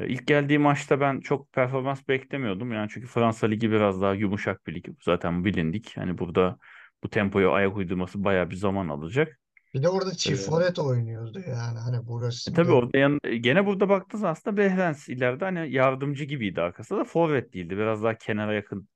Ee, 0.00 0.08
İlk 0.08 0.26
geldiği 0.26 0.58
maçta 0.58 1.00
ben 1.00 1.20
çok 1.20 1.52
performans 1.52 2.08
beklemiyordum. 2.08 2.72
Yani 2.72 2.88
çünkü 2.94 3.06
Fransa 3.06 3.46
Ligi 3.46 3.70
biraz 3.72 4.02
daha 4.02 4.14
yumuşak 4.14 4.66
bir 4.66 4.74
lig. 4.74 4.86
Zaten 5.02 5.44
bilindik. 5.44 5.96
Hani 5.96 6.18
burada 6.18 6.58
bu 7.04 7.10
tempoya 7.10 7.50
ayak 7.50 7.76
uydurması 7.76 8.24
bayağı 8.24 8.50
bir 8.50 8.56
zaman 8.56 8.88
alacak. 8.88 9.40
Bir 9.74 9.82
de 9.82 9.88
orada 9.88 10.14
Ee, 10.26 10.30
çift 10.30 10.42
forvet 10.44 10.78
oynuyordu 10.78 11.40
yani 11.40 11.78
hani 11.78 12.06
e 12.46 12.50
burası 12.50 12.50
tabii 12.52 12.72
gö- 12.72 12.72
orada 12.72 12.98
yan, 12.98 13.20
gene 13.40 13.66
burada 13.66 13.88
baktığınız 13.88 14.24
aslında 14.24 14.56
Behrens 14.56 15.08
ileride 15.08 15.44
hani 15.44 15.72
yardımcı 15.72 16.24
gibiydi 16.24 16.60
arkasında 16.60 16.98
da 17.00 17.04
forvet 17.04 17.52
değildi. 17.54 17.76
Biraz 17.76 18.02
daha 18.02 18.14
kenara 18.18 18.54
yakın 18.54 18.88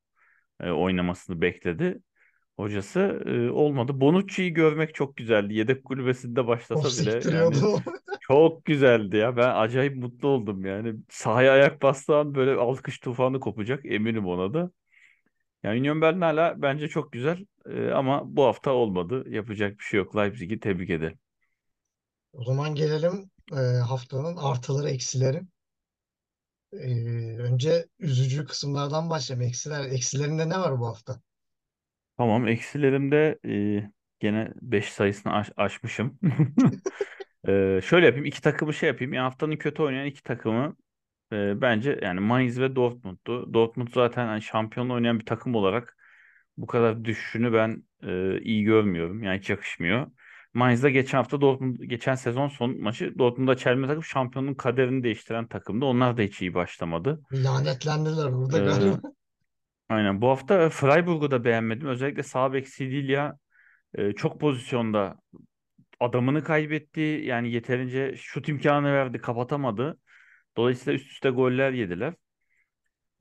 e, 0.61 0.71
oynamasını 0.71 1.43
bekledi. 1.43 2.01
Hocası 2.57 3.01
e, 3.27 3.51
olmadı. 3.51 4.01
Bonucci'yi 4.01 4.53
görmek 4.53 4.95
çok 4.95 5.17
güzeldi. 5.17 5.55
Yedek 5.55 5.85
kulübesinde 5.85 6.47
başlasa 6.47 7.03
bile 7.03 7.37
yani 7.37 7.55
çok 8.21 8.64
güzeldi 8.64 9.17
ya. 9.17 9.37
Ben 9.37 9.55
acayip 9.55 9.97
mutlu 9.97 10.29
oldum 10.29 10.67
yani. 10.67 10.95
Sahaya 11.11 11.53
ayak 11.53 11.83
bastığı 11.83 12.35
böyle 12.35 12.53
alkış 12.61 12.99
tufanı 12.99 13.40
kopacak 13.40 13.87
eminim 13.87 14.27
ona 14.27 14.55
da. 14.55 14.71
Yani 15.62 15.81
Union 15.81 16.01
Berlin 16.01 16.21
hala 16.21 16.62
bence 16.62 16.88
çok 16.88 17.12
güzel 17.12 17.47
E, 17.71 17.90
ama 17.90 18.37
bu 18.37 18.45
hafta 18.45 18.71
olmadı. 18.73 19.25
Yapacak 19.29 19.79
bir 19.79 19.85
şey 19.85 19.99
yok. 19.99 20.17
Leipzig'i 20.17 20.61
tebrik 20.61 20.90
ederim. 20.90 21.19
O 22.33 22.45
zaman 22.45 22.75
gelelim 22.75 23.31
e, 23.53 23.57
haftanın 23.79 24.37
artıları 24.37 24.90
eksileri. 24.90 25.43
E, 26.73 26.95
önce 27.38 27.87
üzücü 27.99 28.47
kısımlardan 28.47 29.11
başlayalım. 29.11 29.47
Eksiler, 29.47 29.85
eksilerinde 29.85 30.49
ne 30.49 30.59
var 30.59 30.81
bu 30.81 30.87
hafta? 30.87 31.21
Tamam 32.18 32.48
eksilerimde 32.48 33.38
e, 33.46 33.90
gene 34.20 34.53
5 34.62 34.92
sayısını 34.92 35.33
aş- 35.33 35.53
aşmışım. 35.57 36.18
E, 37.48 37.81
şöyle 37.85 38.07
yapayım. 38.07 38.24
iki 38.27 38.42
takımı 38.42 38.74
şey 38.74 38.88
yapayım. 38.88 39.12
Yani 39.12 39.22
haftanın 39.24 39.57
kötü 39.57 39.83
oynayan 39.83 40.07
iki 40.07 40.22
takımı 40.22 40.77
e, 41.33 41.61
bence 41.61 41.98
yani 42.03 42.20
Mainz 42.20 42.61
ve 42.61 42.77
Dortmund'tu. 42.77 43.55
Dortmund 43.55 43.88
zaten 43.94 44.27
hani 44.27 44.42
şampiyon 44.42 44.90
oynayan 44.90 45.20
bir 45.20 45.27
takım 45.27 45.55
olarak 45.55 45.96
bu 46.57 46.66
kadar 46.66 47.05
düşüşünü 47.05 47.53
ben 47.53 47.85
e, 48.03 48.40
iyi 48.40 48.64
görmüyorum. 48.64 49.22
Yani 49.22 49.38
hiç 49.38 49.50
yakışmıyor. 49.50 50.07
Mainz'da 50.55 50.90
geçen 50.90 51.18
hafta 51.18 51.40
Dortmund 51.40 51.77
geçen 51.81 52.14
sezon 52.14 52.48
son 52.48 52.81
maçı 52.83 53.18
Dortmund'a 53.18 53.57
çelme 53.57 53.87
takıp 53.87 54.05
şampiyonun 54.05 54.55
kaderini 54.55 55.03
değiştiren 55.05 55.46
takımdı. 55.48 55.85
Onlar 55.85 56.16
da 56.16 56.22
hiç 56.22 56.42
iyi 56.42 56.55
başlamadı. 56.55 57.20
Lanetlendiler 57.33 58.27
orada 58.33 58.59
E, 58.59 58.61
galiba. 58.61 59.00
Aynen 59.88 60.20
bu 60.20 60.29
hafta 60.29 60.70
Freiburg'u 60.70 61.31
da 61.31 61.44
beğenmedim. 61.44 61.88
Özellikle 61.88 62.23
sağ 62.23 62.53
bek 62.53 62.68
Sildilia 62.68 63.35
e, 63.94 64.12
çok 64.12 64.40
pozisyonda 64.40 65.16
adamını 66.01 66.44
kaybetti. 66.44 67.01
Yani 67.01 67.53
yeterince 67.53 68.16
şut 68.16 68.49
imkanı 68.49 68.92
verdi, 68.92 69.18
kapatamadı. 69.20 69.99
Dolayısıyla 70.57 70.97
üst 70.97 71.11
üste 71.11 71.31
goller 71.31 71.73
yediler. 71.73 72.14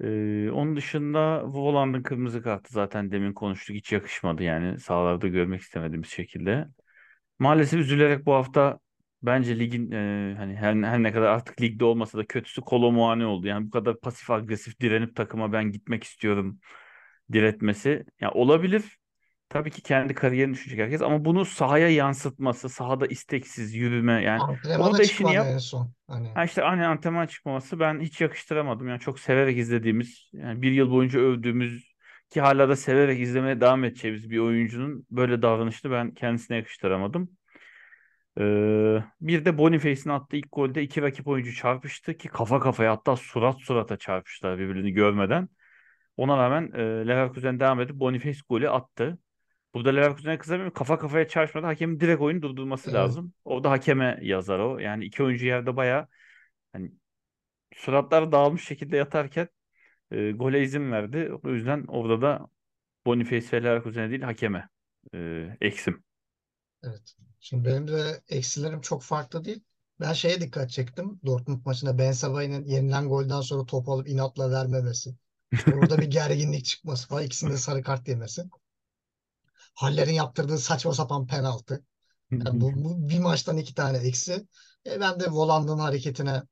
Ee, 0.04 0.50
onun 0.52 0.76
dışında 0.76 1.44
Voland'ın 1.46 2.04
kırmızı 2.04 2.42
kartı 2.44 2.74
zaten 2.74 3.12
demin 3.12 3.34
konuştuk 3.34 3.76
hiç 3.76 3.92
yakışmadı 3.92 4.44
yani 4.44 4.80
sahalarda 4.80 5.28
görmek 5.28 5.62
istemediğimiz 5.62 6.10
şekilde. 6.10 6.68
Maalesef 7.40 7.80
üzülerek 7.80 8.26
bu 8.26 8.34
hafta 8.34 8.80
bence 9.24 9.60
ligin 9.60 9.92
e, 9.92 10.36
hani 10.38 10.56
her, 10.56 10.76
her 10.76 11.04
ne 11.04 11.12
kadar 11.12 11.28
artık 11.28 11.62
ligde 11.62 11.86
olmasa 11.86 12.18
da 12.18 12.26
kötüsü 12.26 12.62
Kolo 12.62 12.92
Muani 12.92 13.26
oldu. 13.26 13.48
Yani 13.48 13.68
bu 13.68 13.72
kadar 13.72 14.00
pasif 14.00 14.32
agresif 14.32 14.80
direnip 14.80 15.16
takıma 15.16 15.54
ben 15.54 15.72
gitmek 15.72 16.04
istiyorum 16.04 16.60
diretmesi. 17.34 18.06
Ya 18.22 18.32
olabilir. 18.32 18.84
Tabii 19.50 19.72
ki 19.72 19.82
kendi 19.82 20.14
kariyerini 20.14 20.54
düşünecek 20.54 20.80
herkes 20.80 21.02
ama 21.02 21.26
bunu 21.26 21.46
sahaya 21.46 21.90
yansıtması, 21.90 22.70
sahada 22.70 23.08
isteksiz 23.08 23.76
yürüme 23.76 24.24
yani 24.24 24.42
Antrenmana 24.42 24.90
orada 24.90 25.04
işini 25.04 25.18
çıkmadı 25.18 25.36
yap. 25.36 25.48
en 25.48 25.58
son. 25.58 25.92
Hani 26.08 26.28
Ha 26.34 26.46
işte 26.46 26.64
aynı 26.64 26.88
antrenman 26.88 27.28
çıkmaması 27.28 27.80
ben 27.80 28.00
hiç 28.00 28.22
yakıştıramadım. 28.22 28.88
Yani 28.88 29.00
çok 29.00 29.20
severek 29.20 29.58
izlediğimiz, 29.58 30.30
yani 30.34 30.62
bir 30.62 30.72
yıl 30.72 30.92
boyunca 30.92 31.20
övdüğümüz 31.20 31.94
ki 32.30 32.42
hala 32.42 32.70
da 32.70 32.76
severek 32.76 33.20
izlemeye 33.20 33.62
devam 33.62 33.84
edeceğimiz 33.84 34.30
bir 34.30 34.40
oyuncunun 34.40 35.06
böyle 35.12 35.42
davranışını 35.42 35.92
ben 35.92 36.14
kendisine 36.14 36.58
yakıştıramadım. 36.58 37.30
Ee, 38.40 39.04
bir 39.22 39.46
de 39.46 39.58
Boniface'in 39.58 40.10
attığı 40.10 40.38
ilk 40.38 40.48
golde 40.52 40.84
iki 40.84 41.02
rakip 41.02 41.28
oyuncu 41.28 41.54
çarpıştı 41.54 42.18
ki 42.18 42.28
kafa 42.28 42.60
kafaya 42.60 42.92
hatta 42.92 43.16
surat 43.16 43.62
surata 43.62 43.98
çarpıştılar 43.98 44.60
birbirini 44.60 44.92
görmeden. 44.92 45.50
Ona 46.18 46.38
rağmen 46.38 46.72
e, 46.74 47.08
Leverkusen 47.08 47.60
devam 47.60 47.82
edip 47.82 47.96
Boniface 47.96 48.40
golü 48.50 48.70
attı. 48.70 49.18
Burada 49.74 49.90
Leverkusen'e 49.90 50.38
kızamıyorum. 50.38 50.74
Kafa 50.74 51.00
kafaya 51.00 51.28
çarpmadı. 51.28 51.66
Hakemin 51.66 52.00
direkt 52.00 52.22
oyunu 52.22 52.42
durdurması 52.42 52.90
evet, 52.90 53.00
lazım. 53.00 53.34
O 53.46 53.64
da 53.64 53.72
hakeme 53.72 54.20
yazar 54.22 54.60
o. 54.60 54.80
Yani 54.80 55.06
iki 55.06 55.24
oyuncu 55.24 55.46
yerde 55.46 55.76
bayağı 55.76 56.08
hani 56.74 56.92
suratlar 57.76 58.32
dağılmış 58.32 58.64
şekilde 58.66 58.98
yatarken 58.98 59.48
e, 60.12 60.32
gole 60.32 60.62
izin 60.62 60.92
verdi. 60.92 61.32
O 61.44 61.50
yüzden 61.50 61.86
orada 61.88 62.22
da 62.22 62.48
Boniface 63.06 63.58
ve 63.58 63.64
Leverkusen'e 63.64 64.10
değil 64.10 64.22
hakeme 64.22 64.70
e, 65.14 65.50
eksim. 65.62 66.04
Evet. 66.84 67.16
Şimdi 67.40 67.70
benim 67.70 67.88
de 67.88 68.22
eksilerim 68.30 68.82
çok 68.82 69.04
farklı 69.04 69.46
değil. 69.46 69.64
Ben 70.00 70.14
şeye 70.14 70.42
dikkat 70.42 70.70
çektim. 70.70 71.20
Dortmund 71.26 71.66
maçında 71.66 71.98
Ben 71.98 72.12
Sabah'ın 72.12 72.66
yenilen 72.66 73.10
golden 73.10 73.42
sonra 73.42 73.66
top 73.66 73.90
alıp 73.90 74.08
inatla 74.10 74.52
vermemesi. 74.52 75.16
Orada 75.74 75.98
bir 75.98 76.08
gerginlik 76.08 76.66
çıkması 76.66 77.08
falan. 77.08 77.24
İkisinde 77.24 77.58
sarı 77.58 77.84
kart 77.84 78.08
yemesi. 78.08 78.44
Haller'in 79.76 80.14
yaptırdığı 80.14 80.58
saçma 80.58 80.94
sapan 80.94 81.28
penaltı. 81.28 81.84
Yani 82.32 82.62
bu, 82.62 82.72
bu 82.76 83.10
bir 83.10 83.20
maçtan 83.20 83.58
iki 83.58 83.76
tane 83.76 83.98
eksi. 83.98 84.48
E, 84.86 85.00
ben 85.00 85.20
de 85.20 85.28
Voland'ın 85.32 85.80
hareketine 85.80 86.44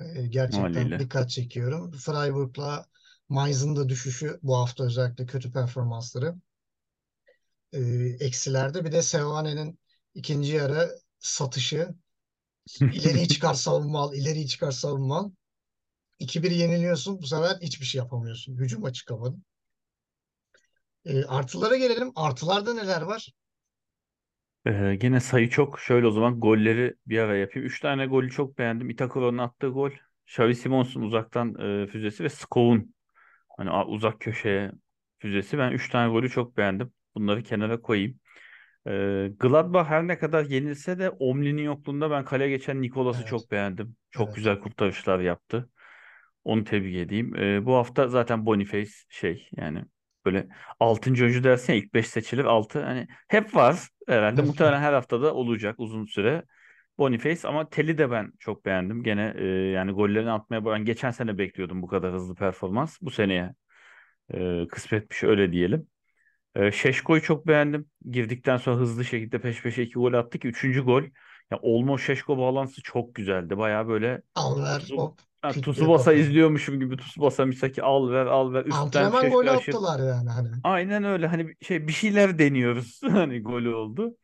e, 0.00 0.26
gerçekten 0.26 0.64
Haliyle. 0.64 0.98
dikkat 0.98 1.30
çekiyorum. 1.30 1.90
Freiburg'la 1.90 2.86
Mainz'ın 3.28 3.76
da 3.76 3.88
düşüşü 3.88 4.38
bu 4.42 4.56
hafta 4.56 4.84
özellikle 4.84 5.26
kötü 5.26 5.52
performansları 5.52 6.34
e, 7.72 7.80
eksilerde. 8.20 8.84
Bir 8.84 8.92
de 8.92 9.02
Sevane'nin 9.02 9.78
ikinci 10.14 10.52
yarı 10.52 10.98
satışı. 11.18 11.88
İleriyi 12.80 13.28
çıkar 13.28 13.54
savunma 13.54 14.00
al, 14.00 14.14
ileriyi 14.14 14.48
çıkar 14.48 14.70
savunma 14.70 15.18
al. 15.18 15.30
2-1 16.18 16.50
yeniliyorsun. 16.50 17.22
Bu 17.22 17.26
sefer 17.26 17.56
hiçbir 17.62 17.86
şey 17.86 17.98
yapamıyorsun. 17.98 18.56
Hücuma 18.56 18.92
çıkamadın. 18.92 19.44
E, 21.04 21.24
artılara 21.24 21.76
gelelim. 21.76 22.12
Artılarda 22.14 22.74
neler 22.74 23.02
var? 23.02 23.32
Ee, 24.66 24.96
gene 25.00 25.20
sayı 25.20 25.50
çok. 25.50 25.80
Şöyle 25.80 26.06
o 26.06 26.10
zaman 26.10 26.40
golleri 26.40 26.94
bir 27.06 27.18
ara 27.18 27.36
yapayım. 27.36 27.66
Üç 27.66 27.80
tane 27.80 28.06
golü 28.06 28.30
çok 28.30 28.58
beğendim. 28.58 28.90
Itakuro'nun 28.90 29.38
attığı 29.38 29.68
gol. 29.68 29.90
Xavi 30.26 30.54
Simons'un 30.54 31.02
uzaktan 31.02 31.54
e, 31.54 31.86
füzesi 31.86 32.24
ve 32.24 32.28
Skov'un 32.28 32.94
hani 33.58 33.70
uzak 33.70 34.20
köşeye 34.20 34.72
füzesi. 35.18 35.58
Ben 35.58 35.72
3 35.72 35.90
tane 35.90 36.12
golü 36.12 36.30
çok 36.30 36.56
beğendim. 36.56 36.92
Bunları 37.18 37.42
kenara 37.42 37.80
koyayım. 37.80 38.20
Ee, 38.86 39.30
Gladbach 39.40 39.88
her 39.88 40.08
ne 40.08 40.18
kadar 40.18 40.44
yenilse 40.44 40.98
de 40.98 41.10
Omli'nin 41.10 41.62
yokluğunda 41.62 42.10
ben 42.10 42.24
kaleye 42.24 42.50
geçen 42.50 42.82
Nikolas'ı 42.82 43.18
Evet. 43.20 43.28
çok 43.28 43.50
beğendim. 43.50 43.96
Çok 44.10 44.26
Evet. 44.28 44.36
güzel 44.36 44.60
kurtarışlar 44.60 45.20
yaptı. 45.20 45.70
Onu 46.44 46.64
tebrik 46.64 46.96
edeyim. 46.96 47.36
Ee, 47.36 47.64
bu 47.66 47.74
hafta 47.74 48.08
zaten 48.08 48.46
Boniface 48.46 48.90
şey 49.08 49.48
yani 49.56 49.84
böyle 50.24 50.48
6. 50.80 51.24
oyuncu 51.24 51.44
dersin 51.44 51.72
ya 51.72 51.78
ilk 51.78 51.94
5 51.94 52.08
seçilir 52.08 52.44
6 52.44 52.82
hani 52.84 53.06
hep 53.28 53.54
var 53.54 53.88
herhalde 54.08 54.42
muhtemelen 54.42 54.80
her 54.80 54.92
haftada 54.92 55.34
olacak 55.34 55.74
uzun 55.78 56.04
süre. 56.04 56.44
Boniface 56.98 57.48
ama 57.48 57.68
Tel'i 57.68 57.98
de 57.98 58.10
ben 58.10 58.32
çok 58.38 58.64
beğendim. 58.66 59.02
Gene 59.02 59.34
e, 59.38 59.44
yani 59.46 59.92
gollerini 59.92 60.30
atmaya 60.30 60.64
ben 60.64 60.84
geçen 60.84 61.10
sene 61.10 61.38
bekliyordum 61.38 61.82
bu 61.82 61.86
kadar 61.86 62.12
hızlı 62.12 62.34
performans. 62.34 62.98
Bu 63.02 63.10
seneye 63.10 63.54
e, 64.34 64.68
kısmetmiş 64.68 65.22
öyle 65.24 65.52
diyelim. 65.52 65.88
E, 66.54 66.72
Şeşko'yu 66.72 67.22
çok 67.22 67.46
beğendim. 67.46 67.86
Girdikten 68.10 68.56
sonra 68.56 68.76
hızlı 68.76 69.04
şekilde 69.04 69.40
peş 69.40 69.62
peşe 69.62 69.82
iki 69.82 69.94
gol 69.94 70.12
attı 70.12 70.38
ki 70.38 70.48
üçüncü 70.48 70.84
gol. 70.84 71.02
Ya 71.50 71.58
Olmo 71.62 71.98
Şeşko 71.98 72.38
bağlantısı 72.38 72.82
çok 72.82 73.14
güzeldi. 73.14 73.58
Baya 73.58 73.88
böyle 73.88 74.22
Al 74.34 74.56
ver 74.62 74.82
hop. 74.96 75.18
diye 75.54 75.62
Tsubasa 75.62 76.12
izliyormuşum 76.12 76.80
gibi 76.80 76.96
Tsubasa 76.96 77.46
Misaki 77.46 77.82
al 77.82 78.10
ver 78.10 78.26
al 78.26 78.52
ver 78.52 78.64
üstten 78.64 78.80
Antrenman 78.82 79.10
Şeşko 79.20 79.36
golü 79.36 79.50
aşır. 79.50 79.74
attılar 79.74 80.00
yani 80.00 80.30
hani. 80.30 80.48
Aynen 80.64 81.04
öyle 81.04 81.26
hani 81.26 81.54
şey 81.62 81.88
bir 81.88 81.92
şeyler 81.92 82.38
deniyoruz. 82.38 83.00
Hani 83.10 83.42
golü 83.42 83.74
oldu. 83.74 84.16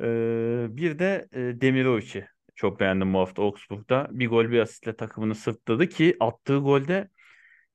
Ee, 0.00 0.66
bir 0.70 0.98
de 0.98 1.28
e, 1.32 1.60
Demirovic'i 1.60 2.28
çok 2.54 2.80
beğendim 2.80 3.14
bu 3.14 3.18
hafta 3.18 3.42
Augsburg'da. 3.42 4.08
Bir 4.10 4.28
gol 4.28 4.50
bir 4.50 4.58
asistle 4.60 4.96
takımını 4.96 5.34
sırtladı 5.34 5.88
ki 5.88 6.16
attığı 6.20 6.56
golde 6.58 7.08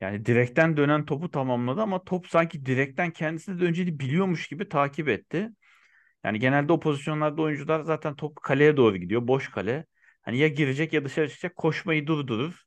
yani 0.01 0.25
direkten 0.25 0.77
dönen 0.77 1.05
topu 1.05 1.31
tamamladı 1.31 1.81
ama 1.81 2.03
top 2.03 2.27
sanki 2.27 2.65
direkten 2.65 3.11
kendisi 3.11 3.55
de 3.57 3.59
döneceğini 3.61 3.99
biliyormuş 3.99 4.47
gibi 4.47 4.69
takip 4.69 5.09
etti. 5.09 5.49
Yani 6.23 6.39
genelde 6.39 6.73
o 6.73 6.79
pozisyonlarda 6.79 7.41
oyuncular 7.41 7.81
zaten 7.81 8.15
top 8.15 8.43
kaleye 8.43 8.77
doğru 8.77 8.97
gidiyor. 8.97 9.27
Boş 9.27 9.49
kale. 9.51 9.85
Hani 10.21 10.37
ya 10.37 10.47
girecek 10.47 10.93
ya 10.93 11.05
dışarı 11.05 11.29
çıkacak 11.29 11.55
koşmayı 11.55 12.07
durdurur. 12.07 12.63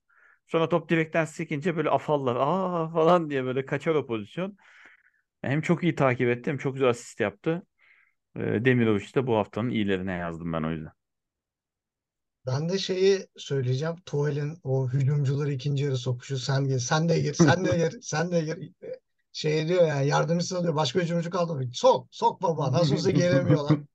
Sonra 0.47 0.68
top 0.68 0.89
direkten 0.89 1.24
sekince 1.24 1.76
böyle 1.76 1.91
afallar. 1.91 2.37
Aa 2.41 2.89
falan 2.89 3.30
diye 3.30 3.45
böyle 3.45 3.66
kaçar 3.66 3.95
o 3.95 4.07
pozisyon. 4.07 4.57
Hem 5.43 5.61
çok 5.61 5.82
iyi 5.82 5.95
takip 5.95 6.28
etti 6.28 6.51
hem 6.51 6.59
çok 6.59 6.74
güzel 6.74 6.89
asist 6.89 7.20
yaptı. 7.20 7.62
Ee, 8.37 8.66
Demirovic 8.66 9.14
de 9.14 9.26
bu 9.26 9.37
haftanın 9.37 9.70
iyilerine 9.70 10.12
yazdım 10.12 10.53
ben 10.53 10.62
o 10.62 10.70
yüzden. 10.72 10.93
Ben 12.47 12.68
de 12.68 12.78
şeyi 12.78 13.26
söyleyeceğim. 13.36 13.97
Tuval'in 14.07 14.59
o 14.64 14.88
hücumcuları 14.88 15.53
ikinci 15.53 15.84
yarı 15.84 15.97
sokuşu. 15.97 16.38
Sen 16.38 16.68
gir, 16.68 16.78
sen 16.78 17.09
de 17.09 17.20
gir, 17.20 17.34
sen 17.34 17.64
de 17.64 17.76
gir, 17.76 18.01
sen 18.03 18.32
de 18.32 18.40
gir. 18.40 18.72
Şey 19.32 19.68
diyor 19.68 19.86
yani 19.86 20.07
yardımcısı 20.07 20.62
diyor. 20.62 20.74
Başka 20.74 21.01
hücumcu 21.01 21.30
kaldı 21.30 21.55
mı? 21.55 21.64
Sok, 21.72 22.09
sok 22.11 22.42
baba. 22.42 22.72
Nasıl 22.72 22.95
olsa 22.95 23.11
gelemiyorlar. 23.11 23.78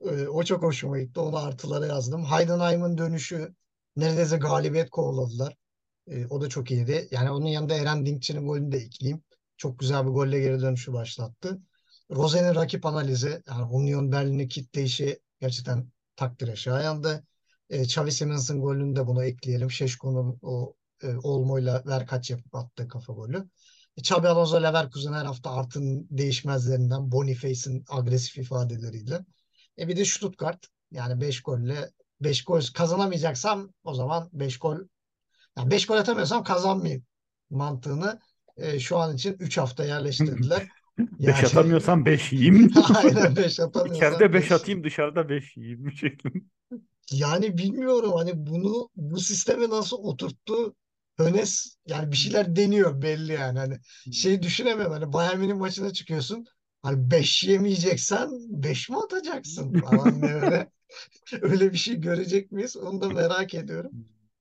Ee, 0.00 0.28
o 0.28 0.42
çok 0.44 0.62
hoşuma 0.62 0.98
gitti. 0.98 1.20
Onu 1.20 1.38
artılara 1.38 1.86
yazdım. 1.86 2.24
Heidenheim'ın 2.24 2.98
dönüşü 2.98 3.54
neredeyse 3.96 4.36
galibiyet 4.36 4.90
kovaladılar. 4.90 5.56
Ee, 6.10 6.26
o 6.26 6.40
da 6.40 6.48
çok 6.48 6.70
iyiydi. 6.70 7.08
Yani 7.10 7.30
onun 7.30 7.46
yanında 7.46 7.74
Eren 7.74 8.06
Dinkçi'nin 8.06 8.46
golünü 8.46 8.72
de 8.72 8.78
ekleyeyim. 8.78 9.22
Çok 9.56 9.78
güzel 9.78 10.06
bir 10.06 10.10
golle 10.10 10.40
geri 10.40 10.60
dönüşü 10.60 10.92
başlattı. 10.92 11.60
Rosen'in 12.10 12.54
rakip 12.54 12.86
analizi, 12.86 13.42
yani 13.48 13.62
Union 13.62 14.12
Berlin'i 14.12 14.48
kitleyişi 14.48 15.20
gerçekten 15.40 15.88
takdire 16.16 16.56
şayandı. 16.56 17.24
E, 17.70 17.82
Xavi 17.82 18.12
Simons'ın 18.12 18.60
golünü 18.60 18.96
de 18.96 19.06
buna 19.06 19.24
ekleyelim. 19.24 19.70
Şeşko'nun 19.70 20.38
o 20.42 20.74
e, 21.02 21.16
Olmo'yla 21.16 21.82
verkaç 21.86 22.30
yapıp 22.30 22.54
attığı 22.54 22.88
kafa 22.88 23.12
golü. 23.12 23.36
E, 23.96 24.00
Xabi 24.00 24.28
Alonso 24.28 24.62
Leverkusen 24.62 25.12
her 25.12 25.24
hafta 25.24 25.50
Art'ın 25.50 26.06
değişmezlerinden 26.10 27.12
Boniface'in 27.12 27.84
agresif 27.88 28.38
ifadeleriyle. 28.38 29.24
E 29.78 29.88
bir 29.88 29.96
de 29.96 30.04
Stuttgart 30.04 30.66
yani 30.90 31.20
5 31.20 31.42
golle 31.42 31.90
5 32.20 32.44
gol 32.44 32.60
kazanamayacaksam 32.74 33.72
o 33.84 33.94
zaman 33.94 34.30
5 34.32 34.58
gol 34.58 34.76
yani 35.58 35.70
5 35.70 35.86
gol 35.86 35.96
atamıyorsam 35.96 36.44
kazanmayayım 36.44 37.04
mantığını 37.50 38.20
e, 38.56 38.78
şu 38.78 38.98
an 38.98 39.14
için 39.14 39.36
3 39.40 39.58
hafta 39.58 39.84
yerleştirdiler. 39.84 40.68
5 40.98 41.26
Yani 41.28 41.46
atamıyorsam 41.46 42.06
5 42.06 42.32
yiyeyim. 42.32 42.70
aynen 42.94 43.36
5 43.36 43.60
atamıyorsam 43.60 43.96
İçeride 43.96 44.32
5 44.32 44.42
beş 44.42 44.52
atayım 44.52 44.84
dışarıda 44.84 45.28
5 45.28 45.56
yiyeyim 45.56 45.92
şeklinde. 45.92 46.44
Yani 47.10 47.58
bilmiyorum 47.58 48.12
hani 48.16 48.46
bunu 48.46 48.88
bu 48.96 49.20
sisteme 49.20 49.68
nasıl 49.70 49.96
oturttu 49.96 50.74
Hönes 51.18 51.76
yani 51.86 52.12
bir 52.12 52.16
şeyler 52.16 52.56
deniyor 52.56 53.02
belli 53.02 53.32
yani 53.32 53.58
hani 53.58 53.78
şey 54.12 54.42
düşünemiyorum 54.42 54.92
hani 54.92 55.12
Bayern 55.12 55.38
Münih 55.38 55.54
maçına 55.54 55.92
çıkıyorsun 55.92 56.44
hani 56.82 57.10
5 57.10 57.44
yemeyeceksen 57.44 58.30
5 58.48 58.88
mi 58.88 58.96
atacaksın 58.96 59.80
falan 59.80 60.22
diye 60.22 60.34
öyle 60.34 60.70
öyle 61.42 61.72
bir 61.72 61.78
şey 61.78 61.96
görecek 62.00 62.52
miyiz 62.52 62.76
onu 62.76 63.00
da 63.00 63.08
merak 63.08 63.54
ediyorum. 63.54 63.92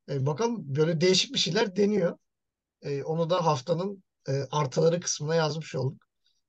E, 0.10 0.26
bakalım 0.26 0.76
böyle 0.76 1.02
değişik 1.02 1.34
bir 1.34 1.40
şeyler 1.40 1.76
deniyor. 1.76 2.18
E, 2.82 3.04
onu 3.04 3.30
da 3.30 3.46
haftanın 3.46 4.04
e, 4.30 4.32
artıları 4.52 5.00
kısmına 5.00 5.36
yazmış 5.36 5.76
olduk. 5.76 6.04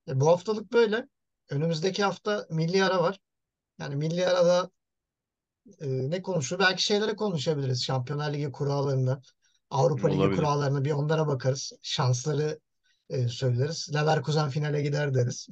E, 0.07 0.19
bu 0.19 0.27
haftalık 0.27 0.71
böyle. 0.73 1.07
Önümüzdeki 1.49 2.03
hafta 2.03 2.47
milli 2.49 2.83
ara 2.83 3.03
var. 3.03 3.19
Yani 3.79 3.95
milli 3.95 4.27
arada 4.27 4.71
e, 5.81 6.09
ne 6.09 6.21
konuşur? 6.21 6.59
Belki 6.59 6.83
şeylere 6.83 7.15
konuşabiliriz. 7.15 7.83
Şampiyonlar 7.83 8.33
Ligi 8.33 8.51
kurallarını, 8.51 9.21
Avrupa 9.69 10.07
Ligi 10.07 10.19
Olabilir. 10.19 10.37
kurallarını 10.37 10.85
bir 10.85 10.91
onlara 10.91 11.27
bakarız. 11.27 11.73
Şansları 11.81 12.59
e, 13.09 13.27
söyleriz. 13.27 13.93
Leverkusen 13.93 14.49
finale 14.49 14.81
gider 14.81 15.13
deriz. 15.13 15.47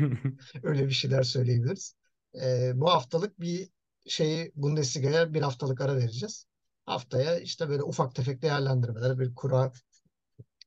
Öyle 0.62 0.86
bir 0.86 0.92
şeyler 0.92 1.22
söyleyebiliriz. 1.22 1.94
E, 2.42 2.72
bu 2.74 2.90
haftalık 2.90 3.40
bir 3.40 3.68
şeyi 4.06 4.52
Bundesliga'ya 4.54 5.34
bir 5.34 5.42
haftalık 5.42 5.80
ara 5.80 5.96
vereceğiz. 5.96 6.46
Haftaya 6.86 7.38
işte 7.38 7.68
böyle 7.68 7.82
ufak 7.82 8.14
tefek 8.14 8.42
değerlendirmeler, 8.42 9.18
bir 9.18 9.34
kura 9.34 9.72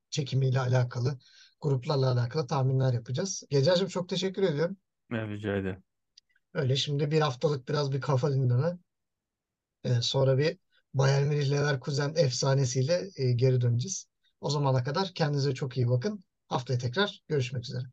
çekimiyle 0.10 0.60
alakalı, 0.60 1.18
gruplarla 1.62 2.12
alakalı 2.12 2.48
tahminler 2.48 2.94
yapacağız. 2.94 3.44
Gececiğim 3.50 3.90
çok 3.90 4.10
teşekkür 4.10 4.44
ediyorum. 4.44 4.78
Evet, 5.12 5.30
rica 5.30 5.56
ederim. 5.56 5.84
Öyle 6.54 6.76
şimdi 6.76 7.12
bir 7.12 7.22
haftalık 7.22 7.70
biraz 7.70 7.92
bir 7.92 8.02
kafa 8.02 8.34
dinleme. 8.34 8.78
Ee, 9.84 10.02
sonra 10.02 10.38
bir 10.38 10.58
Bayern 10.94 11.28
Münih 11.28 11.52
Leverkusen 11.52 12.14
efsanesiyle 12.16 13.10
e, 13.16 13.32
geri 13.32 13.62
döneceğiz. 13.62 14.08
O 14.42 14.50
zamana 14.50 14.84
kadar 14.84 15.12
kendinize 15.16 15.54
çok 15.54 15.78
iyi 15.78 15.90
bakın. 15.90 16.24
Haftaya 16.48 16.80
tekrar 16.80 17.22
görüşmek 17.28 17.64
üzere. 17.64 17.84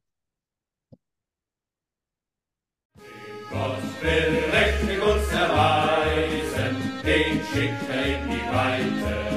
Gott 3.51 3.81
will 4.03 4.35
mächtig 4.53 5.01
uns 5.01 5.33
erweisen, 5.33 6.77
den 7.05 7.41
schickt 7.49 7.91
er 7.91 8.07
in 8.07 8.31
die 8.31 8.45
Weite 8.53 9.28